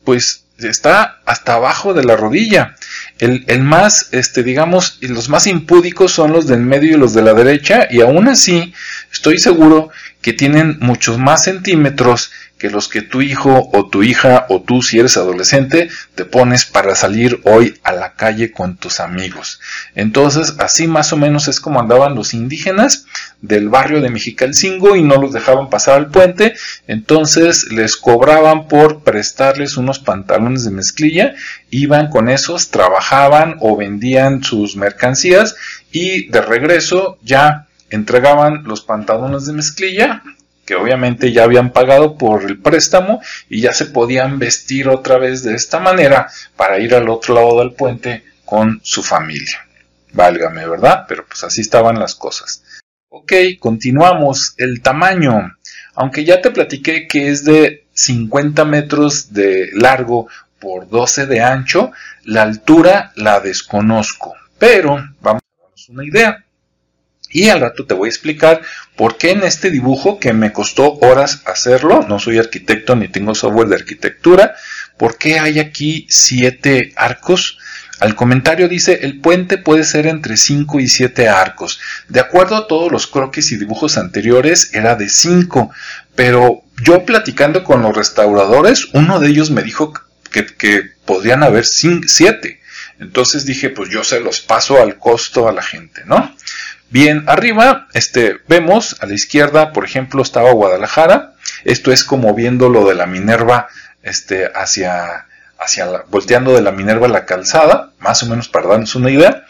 pues 0.03 0.43
está 0.59 1.17
hasta 1.25 1.55
abajo 1.55 1.95
de 1.95 2.03
la 2.03 2.15
rodilla. 2.15 2.75
El, 3.17 3.43
el, 3.47 3.63
más, 3.63 4.09
este, 4.11 4.43
digamos, 4.43 4.99
los 5.01 5.27
más 5.27 5.47
impúdicos 5.47 6.11
son 6.11 6.33
los 6.33 6.45
del 6.45 6.61
medio 6.61 6.95
y 6.95 6.99
los 6.99 7.15
de 7.15 7.23
la 7.23 7.33
derecha, 7.33 7.87
y 7.89 8.01
aún 8.01 8.27
así 8.27 8.73
estoy 9.11 9.39
seguro 9.39 9.89
que 10.21 10.33
tienen 10.33 10.77
muchos 10.79 11.17
más 11.17 11.45
centímetros 11.45 12.31
que 12.57 12.69
los 12.69 12.87
que 12.87 13.01
tu 13.01 13.21
hijo 13.21 13.69
o 13.73 13.87
tu 13.87 14.03
hija 14.03 14.45
o 14.49 14.61
tú 14.61 14.81
si 14.81 14.99
eres 14.99 15.17
adolescente 15.17 15.89
te 16.15 16.25
pones 16.25 16.65
para 16.65 16.95
salir 16.95 17.39
hoy 17.43 17.79
a 17.83 17.91
la 17.91 18.13
calle 18.13 18.51
con 18.51 18.77
tus 18.77 18.99
amigos. 18.99 19.59
Entonces 19.95 20.55
así 20.59 20.87
más 20.87 21.13
o 21.13 21.17
menos 21.17 21.47
es 21.47 21.59
como 21.59 21.79
andaban 21.79 22.15
los 22.15 22.33
indígenas 22.33 23.05
del 23.41 23.69
barrio 23.69 24.01
de 24.01 24.09
Mexicalcingo 24.09 24.95
y 24.95 25.03
no 25.03 25.21
los 25.21 25.33
dejaban 25.33 25.69
pasar 25.69 25.95
al 25.95 26.09
puente, 26.09 26.55
entonces 26.87 27.71
les 27.71 27.95
cobraban 27.95 28.67
por 28.67 29.03
prestarles 29.03 29.77
unos 29.77 29.99
pantalones 29.99 30.65
de 30.65 30.71
mezclilla, 30.71 31.35
iban 31.69 32.09
con 32.09 32.29
esos, 32.29 32.69
trabajaban 32.69 33.57
o 33.59 33.77
vendían 33.77 34.43
sus 34.43 34.75
mercancías 34.75 35.55
y 35.91 36.27
de 36.29 36.41
regreso 36.41 37.19
ya 37.21 37.67
entregaban 37.89 38.63
los 38.63 38.81
pantalones 38.81 39.45
de 39.45 39.53
mezclilla 39.53 40.23
que 40.67 40.75
obviamente 40.75 41.31
ya 41.31 41.45
habían 41.45 41.71
pagado 41.71 42.17
por 42.17 42.43
el 42.43 42.59
préstamo 42.59 43.21
y 43.49 43.61
ya 43.61 43.71
se 43.71 43.85
podían 43.85 44.37
vestir 44.37 44.89
otra 44.89 45.17
vez 45.17 45.41
de 45.41 45.55
esta 45.55 45.79
manera 45.79 46.29
para 46.57 46.77
ir 46.77 46.93
al 46.93 47.07
otro 47.07 47.35
lado 47.35 47.59
del 47.59 47.71
puente 47.71 48.25
con 48.43 48.81
su 48.83 49.01
familia. 49.01 49.65
Válgame, 50.11 50.67
¿verdad? 50.67 51.05
Pero 51.07 51.25
pues 51.25 51.41
así 51.45 51.61
estaban 51.61 51.97
las 51.97 52.15
cosas. 52.15 52.63
Ok, 53.07 53.31
continuamos. 53.59 54.55
El 54.57 54.81
tamaño. 54.81 55.55
Aunque 55.95 56.25
ya 56.25 56.41
te 56.41 56.51
platiqué 56.51 57.07
que 57.07 57.29
es 57.29 57.45
de 57.45 57.85
50 57.93 58.65
metros 58.65 59.31
de 59.31 59.69
largo 59.71 60.27
por 60.59 60.89
12 60.89 61.27
de 61.27 61.39
ancho, 61.39 61.93
la 62.25 62.41
altura 62.41 63.13
la 63.15 63.39
desconozco. 63.39 64.35
Pero 64.59 64.97
vamos 65.21 65.41
a 65.43 65.61
darnos 65.61 65.89
una 65.89 66.05
idea. 66.05 66.43
Y 67.37 67.49
al 67.49 67.61
rato 67.61 67.85
te 67.85 67.93
voy 67.93 68.07
a 68.07 68.09
explicar 68.09 68.63
por 68.95 69.19
qué 69.19 69.29
en 69.29 69.43
este 69.43 69.69
dibujo 69.69 70.19
que 70.19 70.33
me 70.33 70.51
costó 70.51 70.93
horas 71.01 71.43
hacerlo, 71.45 72.03
no 72.09 72.17
soy 72.17 72.39
arquitecto 72.39 72.95
ni 72.95 73.09
tengo 73.09 73.35
software 73.35 73.67
de 73.67 73.75
arquitectura, 73.75 74.55
por 74.97 75.19
qué 75.19 75.37
hay 75.37 75.59
aquí 75.59 76.07
siete 76.09 76.93
arcos. 76.95 77.59
Al 77.99 78.15
comentario 78.15 78.67
dice, 78.67 79.01
el 79.03 79.21
puente 79.21 79.59
puede 79.59 79.83
ser 79.83 80.07
entre 80.07 80.35
5 80.35 80.79
y 80.79 80.87
7 80.87 81.29
arcos. 81.29 81.79
De 82.09 82.19
acuerdo 82.19 82.55
a 82.55 82.67
todos 82.67 82.91
los 82.91 83.05
croquis 83.05 83.51
y 83.51 83.57
dibujos 83.57 83.99
anteriores, 83.99 84.73
era 84.73 84.95
de 84.95 85.07
5, 85.07 85.69
pero 86.15 86.63
yo 86.83 87.05
platicando 87.05 87.63
con 87.63 87.83
los 87.83 87.95
restauradores, 87.95 88.87
uno 88.93 89.19
de 89.19 89.29
ellos 89.29 89.51
me 89.51 89.61
dijo 89.61 89.93
que, 90.31 90.47
que 90.47 90.81
podrían 91.05 91.43
haber 91.43 91.65
7. 91.65 92.59
Entonces 92.99 93.45
dije, 93.45 93.69
pues 93.69 93.89
yo 93.89 94.03
se 94.03 94.19
los 94.19 94.41
paso 94.41 94.81
al 94.81 94.97
costo 94.97 95.47
a 95.47 95.51
la 95.51 95.61
gente, 95.61 96.03
¿no? 96.05 96.35
Bien, 96.89 97.25
arriba 97.27 97.87
este, 97.93 98.37
vemos 98.47 98.95
a 99.01 99.07
la 99.07 99.13
izquierda, 99.13 99.73
por 99.73 99.83
ejemplo, 99.83 100.21
estaba 100.21 100.51
Guadalajara. 100.51 101.33
Esto 101.65 101.91
es 101.91 102.05
como 102.05 102.33
viendo 102.33 102.69
lo 102.69 102.87
de 102.87 102.95
la 102.95 103.05
Minerva 103.05 103.67
este, 104.03 104.49
hacia, 104.55 105.25
hacia 105.59 106.03
volteando 106.09 106.53
de 106.53 106.61
la 106.61 106.71
Minerva 106.71 107.07
a 107.07 107.09
la 107.09 107.25
calzada, 107.25 107.91
más 107.99 108.23
o 108.23 108.27
menos 108.27 108.47
para 108.47 108.67
darnos 108.67 108.95
una 108.95 109.11
idea. 109.11 109.43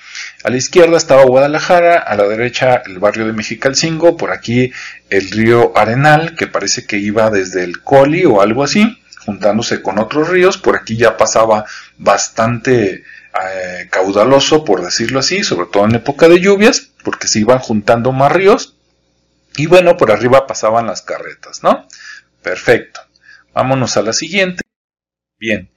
A 0.43 0.49
la 0.49 0.57
izquierda 0.57 0.97
estaba 0.97 1.25
Guadalajara, 1.25 1.99
a 1.99 2.15
la 2.15 2.23
derecha 2.23 2.81
el 2.85 2.97
barrio 2.97 3.27
de 3.27 3.33
Mexicalcingo, 3.33 4.17
por 4.17 4.31
aquí 4.31 4.71
el 5.11 5.29
río 5.29 5.77
Arenal, 5.77 6.35
que 6.35 6.47
parece 6.47 6.87
que 6.87 6.97
iba 6.97 7.29
desde 7.29 7.63
el 7.63 7.81
Coli 7.81 8.25
o 8.25 8.41
algo 8.41 8.63
así, 8.63 8.99
juntándose 9.25 9.83
con 9.83 9.99
otros 9.99 10.29
ríos. 10.29 10.57
Por 10.57 10.75
aquí 10.75 10.97
ya 10.97 11.17
pasaba 11.17 11.65
bastante 11.99 13.03
eh, 13.53 13.87
caudaloso, 13.89 14.63
por 14.63 14.83
decirlo 14.83 15.19
así, 15.19 15.43
sobre 15.43 15.67
todo 15.67 15.85
en 15.85 15.95
época 15.95 16.27
de 16.27 16.39
lluvias, 16.39 16.91
porque 17.03 17.27
se 17.27 17.39
iban 17.39 17.59
juntando 17.59 18.11
más 18.11 18.31
ríos. 18.31 18.75
Y 19.55 19.65
bueno, 19.65 19.97
por 19.97 20.11
arriba 20.11 20.47
pasaban 20.47 20.87
las 20.87 21.01
carretas, 21.01 21.63
¿no? 21.63 21.87
Perfecto. 22.41 23.01
Vámonos 23.53 23.97
a 23.97 24.03
la 24.03 24.13
siguiente. 24.13 24.61
Bien. 25.39 25.69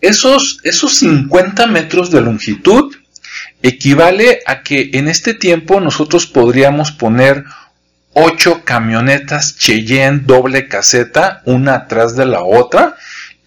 Esos, 0.00 0.60
esos 0.62 0.96
50 0.98 1.66
metros 1.66 2.10
de 2.10 2.20
longitud 2.20 2.94
equivale 3.62 4.40
a 4.46 4.62
que 4.62 4.90
en 4.94 5.08
este 5.08 5.34
tiempo 5.34 5.80
nosotros 5.80 6.26
podríamos 6.26 6.92
poner 6.92 7.44
8 8.14 8.62
camionetas 8.64 9.56
Cheyenne 9.58 10.22
doble 10.24 10.68
caseta, 10.68 11.42
una 11.44 11.74
atrás 11.74 12.16
de 12.16 12.26
la 12.26 12.42
otra, 12.42 12.96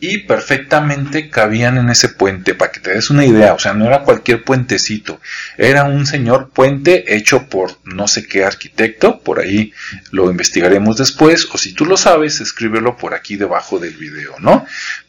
y 0.02 0.18
perfectamente 0.18 1.30
cabían 1.30 1.78
en 1.78 1.90
ese 1.92 2.10
puente, 2.10 2.56
para 2.56 2.72
que 2.72 2.80
te 2.80 2.90
des 2.92 3.12
una 3.12 3.24
idea, 3.24 3.54
o 3.54 3.60
sea, 3.60 3.76
no 3.76 3.86
era 3.86 4.02
cualquier 4.02 4.44
puentecito, 4.44 5.22
era 5.58 5.84
un 5.84 6.08
señor 6.08 6.50
puente 6.50 7.16
hecho 7.16 7.48
por 7.48 7.78
no 7.84 8.08
sé 8.08 8.28
qué 8.28 8.44
arquitecto, 8.44 9.20
por 9.20 9.40
ahí 9.40 9.72
lo 10.12 10.32
investigaremos 10.32 10.98
después, 10.98 11.48
o 11.54 11.58
si 11.60 11.74
tú 11.74 11.86
lo 11.86 11.98
sabes, 11.98 12.42
escríbelo 12.42 12.98
por 12.98 13.14
aquí 13.14 13.38
debajo 13.38 13.78
del 13.78 13.94
video, 13.94 14.34
¿no? 14.40 14.66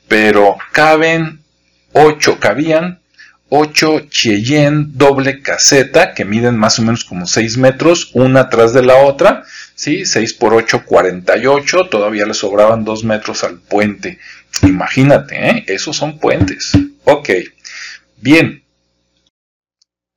Pero 0.09 0.59
caben 0.73 1.41
ocho, 1.93 2.39
cabían 2.39 3.01
8 3.55 4.07
Cheyenne 4.09 4.87
doble 4.95 5.43
caseta 5.43 6.15
que 6.15 6.25
miden 6.25 6.57
más 6.57 6.79
o 6.79 6.83
menos 6.83 7.05
como 7.05 7.27
6 7.27 7.59
metros, 7.59 8.11
una 8.15 8.41
atrás 8.41 8.73
de 8.73 8.83
la 8.83 8.97
otra, 8.97 9.45
¿sí? 9.75 10.07
6 10.07 10.33
por 10.35 10.55
8, 10.55 10.85
48, 10.87 11.89
todavía 11.91 12.25
le 12.25 12.33
sobraban 12.33 12.83
2 12.85 13.05
metros 13.05 13.45
al 13.45 13.59
puente. 13.59 14.19
Imagínate, 14.63 15.49
¿eh? 15.49 15.65
esos 15.69 15.97
son 15.97 16.19
puentes. 16.19 16.73
Ok, 17.05 17.31
bien. 18.17 18.63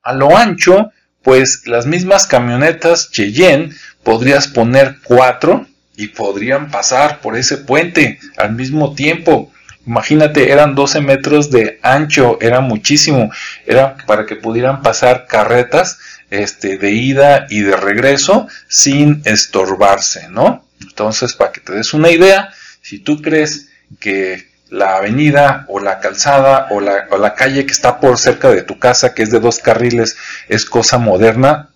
A 0.03 0.13
lo 0.13 0.37
ancho, 0.37 0.91
pues 1.23 1.63
las 1.65 1.85
mismas 1.85 2.27
camionetas 2.27 3.09
Cheyenne 3.11 3.73
podrías 4.03 4.47
poner 4.47 4.97
4 5.03 5.65
y 5.97 6.07
podrían 6.09 6.69
pasar 6.69 7.21
por 7.21 7.35
ese 7.37 7.57
puente 7.57 8.19
al 8.37 8.53
mismo 8.53 8.93
tiempo. 8.93 9.51
Imagínate, 9.87 10.51
eran 10.51 10.75
12 10.75 11.01
metros 11.01 11.51
de 11.51 11.79
ancho, 11.81 12.37
era 12.41 12.59
muchísimo. 12.59 13.31
Era 13.65 13.97
para 14.05 14.25
que 14.25 14.35
pudieran 14.35 14.81
pasar 14.81 15.25
carretas 15.27 15.99
este, 16.29 16.77
de 16.77 16.91
ida 16.91 17.47
y 17.49 17.61
de 17.61 17.75
regreso 17.75 18.47
sin 18.67 19.21
estorbarse, 19.25 20.27
¿no? 20.29 20.65
Entonces, 20.81 21.33
para 21.33 21.51
que 21.51 21.61
te 21.61 21.73
des 21.73 21.93
una 21.93 22.11
idea, 22.11 22.49
si 22.81 22.99
tú 22.99 23.21
crees 23.21 23.69
que 23.99 24.47
la 24.69 24.97
avenida 24.97 25.65
o 25.69 25.79
la 25.79 25.99
calzada 25.99 26.67
o 26.71 26.79
la, 26.81 27.07
o 27.11 27.17
la 27.17 27.35
calle 27.35 27.65
que 27.65 27.71
está 27.71 27.99
por 27.99 28.17
cerca 28.17 28.49
de 28.49 28.63
tu 28.63 28.79
casa, 28.79 29.13
que 29.13 29.23
es 29.23 29.31
de 29.31 29.39
dos 29.39 29.59
carriles, 29.59 30.17
es 30.49 30.65
cosa 30.65 30.97
moderna, 30.97 31.69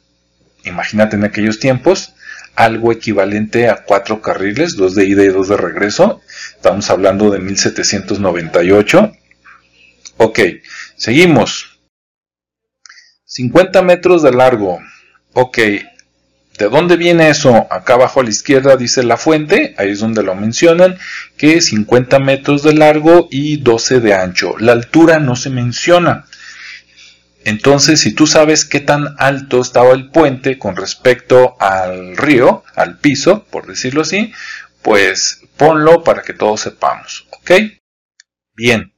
imagínate 0.64 1.16
en 1.16 1.24
aquellos 1.24 1.60
tiempos, 1.60 2.14
algo 2.56 2.92
equivalente 2.92 3.70
a 3.70 3.84
cuatro 3.86 4.22
carriles, 4.22 4.76
dos 4.76 4.94
de 4.96 5.06
ida 5.06 5.24
y 5.24 5.30
dos 5.30 5.48
de 5.48 5.56
regreso. 5.56 6.22
Estamos 6.56 6.90
hablando 6.90 7.30
de 7.30 7.40
1798. 7.40 9.14
Ok, 10.18 10.40
seguimos. 10.98 11.80
50 13.24 13.82
metros 13.84 14.24
de 14.24 14.34
largo. 14.34 14.80
Ok, 15.34 15.58
¿De 16.60 16.68
dónde 16.68 16.98
viene 16.98 17.30
eso? 17.30 17.68
Acá 17.72 17.94
abajo 17.94 18.20
a 18.20 18.24
la 18.24 18.30
izquierda 18.30 18.76
dice 18.76 19.02
la 19.02 19.16
fuente, 19.16 19.74
ahí 19.78 19.92
es 19.92 20.00
donde 20.00 20.24
lo 20.24 20.36
mencionan, 20.36 21.00
que 21.38 21.56
es 21.56 21.68
50 21.68 22.20
metros 22.20 22.64
de 22.64 22.74
largo 22.74 23.30
y 23.32 23.58
12 23.58 24.02
de 24.02 24.14
ancho. 24.14 24.56
La 24.60 24.74
altura 24.74 25.20
no 25.20 25.38
se 25.38 25.50
menciona. 25.50 26.26
Entonces, 27.46 28.02
si 28.02 28.14
tú 28.14 28.28
sabes 28.28 28.66
qué 28.66 28.82
tan 28.82 29.16
alto 29.20 29.62
estaba 29.62 29.94
el 29.94 30.10
puente 30.10 30.60
con 30.60 30.76
respecto 30.76 31.56
al 31.62 32.18
río, 32.18 32.66
al 32.76 32.98
piso, 32.98 33.46
por 33.50 33.66
decirlo 33.66 34.02
así, 34.02 34.34
pues 34.82 35.40
ponlo 35.56 36.04
para 36.04 36.24
que 36.24 36.34
todos 36.34 36.60
sepamos, 36.60 37.26
¿ok? 37.32 37.52
Bien, 38.54 38.92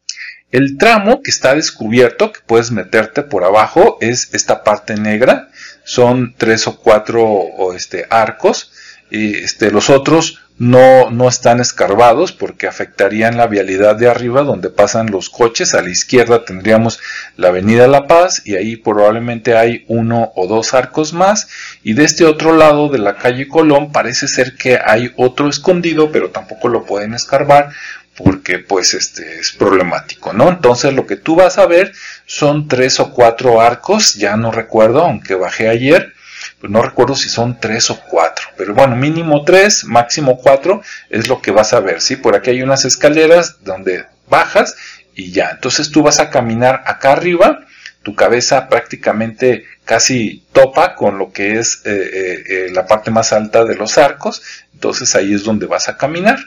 el 0.52 0.78
tramo 0.78 1.22
que 1.22 1.32
está 1.32 1.56
descubierto, 1.56 2.32
que 2.32 2.42
puedes 2.46 2.72
meterte 2.72 3.24
por 3.24 3.44
abajo, 3.44 3.98
es 4.02 4.34
esta 4.34 4.64
parte 4.64 4.96
negra, 4.96 5.50
son 5.84 6.36
tres 6.38 6.68
o 6.68 6.78
cuatro 6.78 7.74
este, 7.76 8.06
arcos, 8.10 8.72
y 9.10 9.36
este, 9.36 9.72
los 9.72 9.90
otros 9.90 10.42
no, 10.58 11.10
no 11.10 11.28
están 11.28 11.60
escarbados 11.60 12.32
porque 12.32 12.68
afectarían 12.68 13.36
la 13.36 13.48
vialidad 13.48 13.96
de 13.96 14.08
arriba 14.08 14.44
donde 14.44 14.70
pasan 14.70 15.10
los 15.10 15.30
coches. 15.30 15.74
A 15.74 15.82
la 15.82 15.90
izquierda 15.90 16.46
tendríamos 16.46 17.00
la 17.36 17.48
avenida 17.48 17.88
La 17.88 18.06
Paz 18.06 18.44
y 18.46 18.56
ahí 18.56 18.76
probablemente 18.76 19.58
hay 19.58 19.86
uno 19.88 20.32
o 20.36 20.46
dos 20.46 20.76
arcos 20.76 21.14
más. 21.14 21.48
Y 21.84 21.94
de 21.94 22.04
este 22.04 22.26
otro 22.26 22.56
lado 22.56 22.90
de 22.90 23.00
la 23.00 23.18
calle 23.18 23.48
Colón 23.48 23.92
parece 23.92 24.28
ser 24.28 24.56
que 24.56 24.80
hay 24.84 25.12
otro 25.18 25.50
escondido, 25.50 26.12
pero 26.12 26.30
tampoco 26.30 26.68
lo 26.68 26.86
pueden 26.86 27.16
escarbar 27.16 27.72
porque 28.15 28.60
pues 28.60 28.93
este 28.93 29.39
es 29.39 29.52
problemático, 29.52 30.34
¿no? 30.34 30.50
Entonces 30.50 30.93
lo 30.93 31.08
que 31.08 31.15
tú 31.15 31.36
vas 31.36 31.58
a 31.58 31.65
ver 31.65 31.93
son 32.26 32.67
tres 32.67 33.00
o 33.00 33.12
cuatro 33.12 33.62
arcos, 33.62 34.15
ya 34.15 34.36
no 34.36 34.52
recuerdo, 34.52 35.04
aunque 35.04 35.36
bajé 35.36 35.69
ayer, 35.69 36.13
pues 36.60 36.71
no 36.71 36.82
recuerdo 36.82 37.15
si 37.15 37.30
son 37.30 37.60
tres 37.60 37.89
o 37.89 38.00
cuatro, 38.10 38.47
pero 38.58 38.74
bueno, 38.74 38.95
mínimo 38.95 39.43
tres, 39.43 39.86
máximo 39.86 40.38
cuatro 40.38 40.82
es 41.10 41.28
lo 41.28 41.41
que 41.41 41.52
vas 41.52 41.74
a 41.74 41.80
ver, 41.80 42.02
¿sí? 42.02 42.15
Por 42.15 42.36
aquí 42.36 42.52
hay 42.52 42.62
unas 42.62 42.86
escaleras 42.86 43.63
donde 43.63 44.06
bajas 44.28 44.76
y 45.15 45.32
ya, 45.32 45.52
entonces 45.52 45.91
tú 45.91 46.04
vas 46.04 46.19
a 46.19 46.30
caminar 46.30 46.84
acá 46.86 47.13
arriba, 47.13 47.65
tu 48.04 48.15
cabeza 48.15 48.67
prácticamente 48.67 49.65
casi 49.86 50.43
topa 50.52 50.95
con 50.95 51.17
lo 51.17 51.32
que 51.32 51.60
es 51.60 51.82
eh, 51.86 51.91
eh, 51.91 52.43
eh, 52.47 52.69
la 52.74 52.88
parte 52.88 53.12
más 53.12 53.32
alta 53.32 53.63
de 53.63 53.76
los 53.76 53.97
arcos, 53.97 54.41
entonces 54.74 55.15
ahí 55.15 55.34
es 55.34 55.43
donde 55.43 55.67
vas 55.67 55.88
a 55.89 55.97
caminar. 55.97 56.39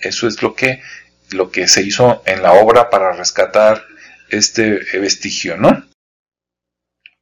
Eso 0.00 0.28
es 0.28 0.42
lo 0.42 0.54
que 0.54 0.80
lo 1.32 1.50
que 1.50 1.68
se 1.68 1.82
hizo 1.82 2.22
en 2.26 2.42
la 2.42 2.52
obra 2.52 2.90
para 2.90 3.12
rescatar 3.12 3.84
este 4.28 4.80
vestigio, 4.98 5.56
¿no? 5.56 5.84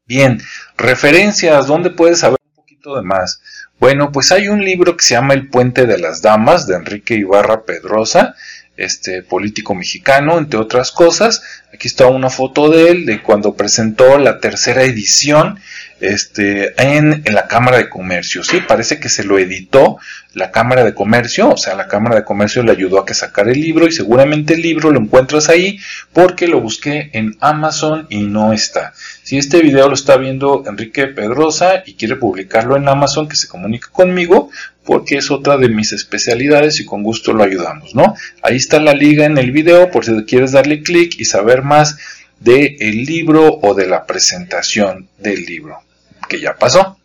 Bien, 0.05 0.41
referencias, 0.77 1.67
¿dónde 1.67 1.91
puedes 1.91 2.21
saber 2.21 2.39
un 2.47 2.55
poquito 2.55 2.97
de 2.97 3.03
más? 3.03 3.41
Bueno, 3.79 4.13
pues 4.13 4.33
hay 4.33 4.49
un 4.49 4.65
libro 4.65 4.97
que 4.97 5.05
se 5.05 5.15
llama 5.15 5.35
El 5.35 5.49
puente 5.49 5.87
de 5.87 5.99
las 5.99 6.23
damas 6.23 6.67
de 6.67 6.77
Enrique 6.77 7.15
Ibarra 7.15 7.65
Pedrosa. 7.65 8.35
Este 8.77 9.23
político 9.23 9.75
mexicano, 9.75 10.39
entre 10.39 10.61
otras 10.61 10.93
cosas. 10.93 11.43
Aquí 11.73 11.89
está 11.89 12.07
una 12.07 12.31
foto 12.31 12.71
de 12.71 12.91
él 12.91 13.07
de 13.07 13.23
cuando 13.23 13.55
presentó 13.55 14.19
la 14.19 14.39
tercera 14.41 14.83
edición 14.83 15.59
este, 16.01 16.75
en, 16.83 17.23
la 17.33 17.47
Cámara 17.49 17.79
de 17.79 17.89
Comercio. 17.89 18.43
Sí, 18.43 18.61
parece 18.61 19.01
que 19.01 19.09
se 19.09 19.25
lo 19.25 19.39
editó 19.39 19.99
la 20.35 20.51
Cámara 20.51 20.85
de 20.85 20.95
Comercio, 20.95 21.49
o 21.49 21.57
sea, 21.57 21.75
la 21.75 21.89
Cámara 21.89 22.17
de 22.17 22.25
Comercio 22.25 22.63
le 22.63 22.73
ayudó 22.73 23.01
a 23.01 23.07
que 23.07 23.15
sacar 23.15 23.49
el 23.49 23.59
libro 23.59 23.87
y 23.87 23.93
seguramente 23.93 24.55
el 24.55 24.61
libro 24.61 24.91
lo 24.91 25.01
encuentras 25.01 25.49
ahí 25.49 25.79
porque 26.13 26.47
lo 26.47 26.61
busqué 26.61 27.09
en 27.15 27.37
Amazon 27.41 28.07
y 28.11 28.25
no 28.25 28.53
está. 28.53 28.93
Si 29.23 29.39
este 29.39 29.63
video 29.63 29.89
lo 29.89 29.95
está 29.95 30.19
viendo 30.19 30.65
Enrique 30.67 31.07
Pedrosa 31.07 31.83
y 31.87 31.95
quiere 31.95 32.17
publicarlo 32.17 32.77
en 32.77 32.89
Amazon, 32.89 33.29
que 33.29 33.37
se 33.37 33.49
comunique 33.49 33.89
conmigo 33.91 34.51
porque 34.87 35.17
es 35.17 35.31
otra 35.31 35.59
de 35.59 35.69
mis 35.69 35.93
especialidades 35.93 36.81
y 36.81 36.87
con 36.87 37.03
gusto 37.03 37.33
lo 37.33 37.43
ayudamos, 37.43 37.95
¿no? 37.95 38.15
Ahí 38.43 38.57
está 38.57 38.81
la 38.81 38.95
liga 38.95 39.27
en 39.27 39.37
el 39.37 39.51
video 39.51 39.91
por 39.91 40.05
si 40.05 40.13
quieres 40.25 40.53
darle 40.53 40.83
clic 40.83 41.19
y 41.19 41.25
saber 41.25 41.63
más 41.63 41.99
del 42.41 42.77
el 42.81 43.05
libro 43.05 43.59
o 43.63 43.75
de 43.75 43.87
la 43.87 44.07
presentación 44.07 45.09
del 45.19 45.45
libro 45.45 45.83
que 46.29 46.41
ya 46.41 46.57
pasó. 46.57 46.99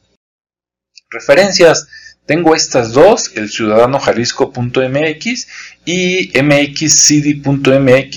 Referencias. 1.10 1.88
Tengo 2.26 2.56
estas 2.56 2.94
dos, 2.94 3.32
el 3.36 3.50
ciudadanojalisco.mx 3.50 5.48
y 5.86 6.32
mxcd.mx, 6.42 8.16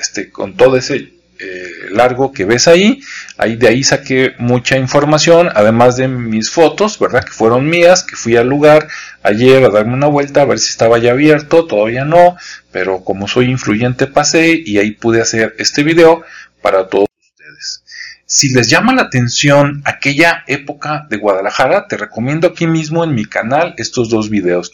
este, 0.00 0.30
con 0.30 0.56
todo 0.56 0.76
ese 0.76 1.13
eh, 1.44 1.90
largo 1.90 2.32
que 2.32 2.44
ves 2.44 2.68
ahí. 2.68 3.00
ahí. 3.36 3.56
De 3.56 3.68
ahí 3.68 3.84
saqué 3.84 4.34
mucha 4.38 4.78
información, 4.78 5.50
además 5.54 5.96
de 5.96 6.08
mis 6.08 6.50
fotos, 6.50 6.98
¿verdad? 6.98 7.24
Que 7.24 7.32
fueron 7.32 7.68
mías, 7.68 8.02
que 8.02 8.16
fui 8.16 8.36
al 8.36 8.48
lugar 8.48 8.88
ayer 9.22 9.64
a 9.64 9.70
darme 9.70 9.94
una 9.94 10.06
vuelta 10.06 10.42
a 10.42 10.44
ver 10.44 10.58
si 10.58 10.70
estaba 10.70 10.98
ya 10.98 11.12
abierto, 11.12 11.66
todavía 11.66 12.04
no, 12.04 12.36
pero 12.70 13.04
como 13.04 13.28
soy 13.28 13.50
influyente 13.50 14.06
pasé 14.06 14.62
y 14.64 14.78
ahí 14.78 14.92
pude 14.92 15.20
hacer 15.20 15.54
este 15.58 15.82
video 15.82 16.22
para 16.60 16.88
todos 16.88 17.08
ustedes. 17.20 17.82
Si 18.26 18.48
les 18.50 18.68
llama 18.68 18.94
la 18.94 19.02
atención 19.02 19.82
aquella 19.84 20.44
época 20.46 21.06
de 21.08 21.18
Guadalajara, 21.18 21.86
te 21.88 21.96
recomiendo 21.96 22.48
aquí 22.48 22.66
mismo 22.66 23.04
en 23.04 23.14
mi 23.14 23.26
canal 23.26 23.74
estos 23.76 24.08
dos 24.08 24.28
videos. 24.28 24.72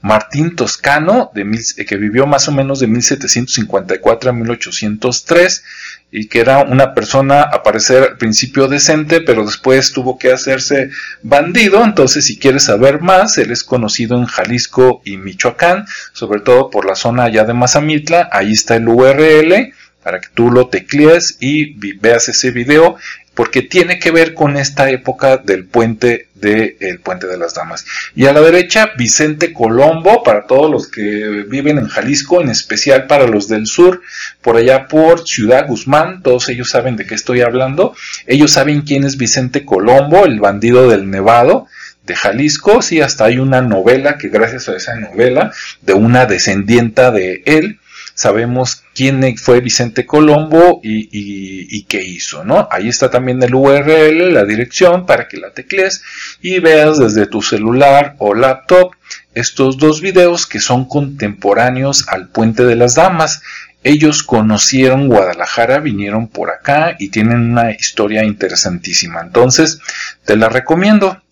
Martín 0.00 0.56
Toscano, 0.56 1.30
de 1.34 1.42
eh, 1.76 1.84
que 1.84 1.96
vivió 1.96 2.26
más 2.26 2.48
o 2.48 2.52
menos 2.52 2.80
de 2.80 2.86
1754 2.86 4.30
a 4.30 4.32
1803 4.32 5.64
y 6.10 6.28
que 6.28 6.40
era 6.40 6.62
una 6.64 6.94
persona 6.94 7.42
a 7.42 7.62
parecer 7.62 8.02
al 8.02 8.16
principio 8.16 8.66
decente, 8.66 9.20
pero 9.20 9.44
después 9.44 9.92
tuvo 9.92 10.18
que 10.18 10.32
hacerse 10.32 10.90
bandido. 11.22 11.84
Entonces, 11.84 12.24
si 12.24 12.38
quieres 12.38 12.64
saber 12.64 13.00
más, 13.00 13.36
él 13.38 13.50
es 13.50 13.62
conocido 13.62 14.16
en 14.16 14.24
Jalisco 14.24 15.02
y 15.04 15.18
Michoacán, 15.18 15.84
sobre 16.12 16.40
todo 16.40 16.70
por 16.70 16.86
la 16.86 16.94
zona 16.94 17.24
allá 17.24 17.44
de 17.44 17.52
Mazamitla. 17.52 18.28
Ahí 18.32 18.52
está 18.52 18.76
el 18.76 18.88
URL 18.88 19.72
para 20.08 20.22
que 20.22 20.28
tú 20.32 20.50
lo 20.50 20.68
teclees 20.68 21.36
y 21.38 21.74
veas 21.98 22.30
ese 22.30 22.50
video 22.50 22.96
porque 23.34 23.60
tiene 23.60 23.98
que 23.98 24.10
ver 24.10 24.32
con 24.32 24.56
esta 24.56 24.88
época 24.88 25.36
del 25.36 25.66
puente 25.66 26.28
de 26.34 26.78
el 26.80 27.00
puente 27.00 27.26
de 27.26 27.36
las 27.36 27.52
damas. 27.52 27.84
Y 28.16 28.24
a 28.24 28.32
la 28.32 28.40
derecha 28.40 28.92
Vicente 28.96 29.52
Colombo 29.52 30.22
para 30.22 30.46
todos 30.46 30.70
los 30.70 30.88
que 30.88 31.44
viven 31.46 31.76
en 31.76 31.88
Jalisco, 31.88 32.40
en 32.40 32.48
especial 32.48 33.06
para 33.06 33.26
los 33.26 33.48
del 33.48 33.66
sur, 33.66 34.00
por 34.40 34.56
allá 34.56 34.88
por 34.88 35.28
Ciudad 35.28 35.66
Guzmán, 35.68 36.22
todos 36.22 36.48
ellos 36.48 36.70
saben 36.70 36.96
de 36.96 37.04
qué 37.04 37.14
estoy 37.14 37.42
hablando. 37.42 37.94
Ellos 38.26 38.52
saben 38.52 38.80
quién 38.80 39.04
es 39.04 39.18
Vicente 39.18 39.66
Colombo, 39.66 40.24
el 40.24 40.40
bandido 40.40 40.88
del 40.88 41.10
Nevado 41.10 41.66
de 42.06 42.16
Jalisco, 42.16 42.80
sí, 42.80 43.02
hasta 43.02 43.26
hay 43.26 43.38
una 43.38 43.60
novela 43.60 44.16
que 44.16 44.28
gracias 44.28 44.70
a 44.70 44.76
esa 44.76 44.94
novela 44.94 45.52
de 45.82 45.92
una 45.92 46.24
descendienta 46.24 47.10
de 47.10 47.42
él 47.44 47.78
sabemos 48.18 48.82
quién 48.96 49.36
fue 49.36 49.60
Vicente 49.60 50.04
Colombo 50.04 50.80
y, 50.82 51.84
qué 51.84 52.02
hizo, 52.02 52.44
¿no? 52.44 52.66
Ahí 52.72 52.88
está 52.88 53.10
también 53.10 53.40
el 53.44 53.54
URL, 53.54 54.34
la 54.34 54.44
dirección 54.44 55.06
para 55.06 55.28
que 55.28 55.36
la 55.36 55.52
teclees 55.52 56.02
y 56.42 56.58
veas 56.58 56.98
desde 56.98 57.26
tu 57.26 57.42
celular 57.42 58.16
o 58.18 58.34
laptop 58.34 58.90
estos 59.34 59.78
dos 59.78 60.00
videos 60.00 60.48
que 60.48 60.58
son 60.58 60.86
contemporáneos 60.86 62.08
al 62.08 62.28
Puente 62.28 62.64
de 62.64 62.74
las 62.74 62.96
Damas. 62.96 63.40
Ellos 63.84 64.24
conocieron 64.24 65.06
Guadalajara, 65.06 65.78
vinieron 65.78 66.26
por 66.26 66.50
acá 66.50 66.96
y 66.98 67.10
tienen 67.10 67.52
una 67.52 67.70
historia 67.70 68.24
interesantísima. 68.24 69.20
Entonces, 69.20 69.78
te 70.24 70.36
la 70.36 70.48
recomiendo. 70.48 71.22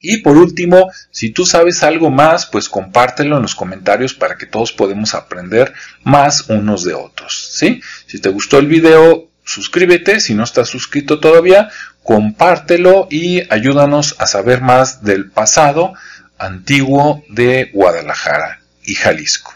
Y 0.00 0.18
por 0.18 0.36
último, 0.36 0.90
si 1.10 1.30
tú 1.30 1.44
sabes 1.44 1.82
algo 1.82 2.10
más, 2.10 2.46
pues 2.46 2.68
compártelo 2.68 3.36
en 3.36 3.42
los 3.42 3.56
comentarios 3.56 4.14
para 4.14 4.36
que 4.36 4.46
todos 4.46 4.72
podamos 4.72 5.14
aprender 5.14 5.74
más 6.04 6.48
unos 6.48 6.84
de 6.84 6.94
otros. 6.94 7.50
¿sí? 7.52 7.82
Si 8.06 8.20
te 8.20 8.28
gustó 8.28 8.58
el 8.58 8.66
video, 8.66 9.28
suscríbete. 9.44 10.20
Si 10.20 10.34
no 10.34 10.44
estás 10.44 10.68
suscrito 10.68 11.18
todavía, 11.18 11.70
compártelo 12.04 13.08
y 13.10 13.42
ayúdanos 13.52 14.14
a 14.18 14.26
saber 14.26 14.60
más 14.60 15.02
del 15.02 15.30
pasado 15.30 15.94
antiguo 16.38 17.24
de 17.28 17.70
Guadalajara 17.72 18.60
y 18.84 18.94
Jalisco. 18.94 19.52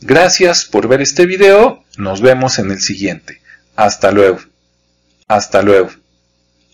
Gracias 0.00 0.64
por 0.64 0.88
ver 0.88 1.02
este 1.02 1.26
video. 1.26 1.84
Nos 1.98 2.22
vemos 2.22 2.58
en 2.58 2.70
el 2.70 2.80
siguiente. 2.80 3.42
Hasta 3.76 4.12
luego. 4.12 4.40
Hasta 5.26 5.60
luego. 5.60 5.90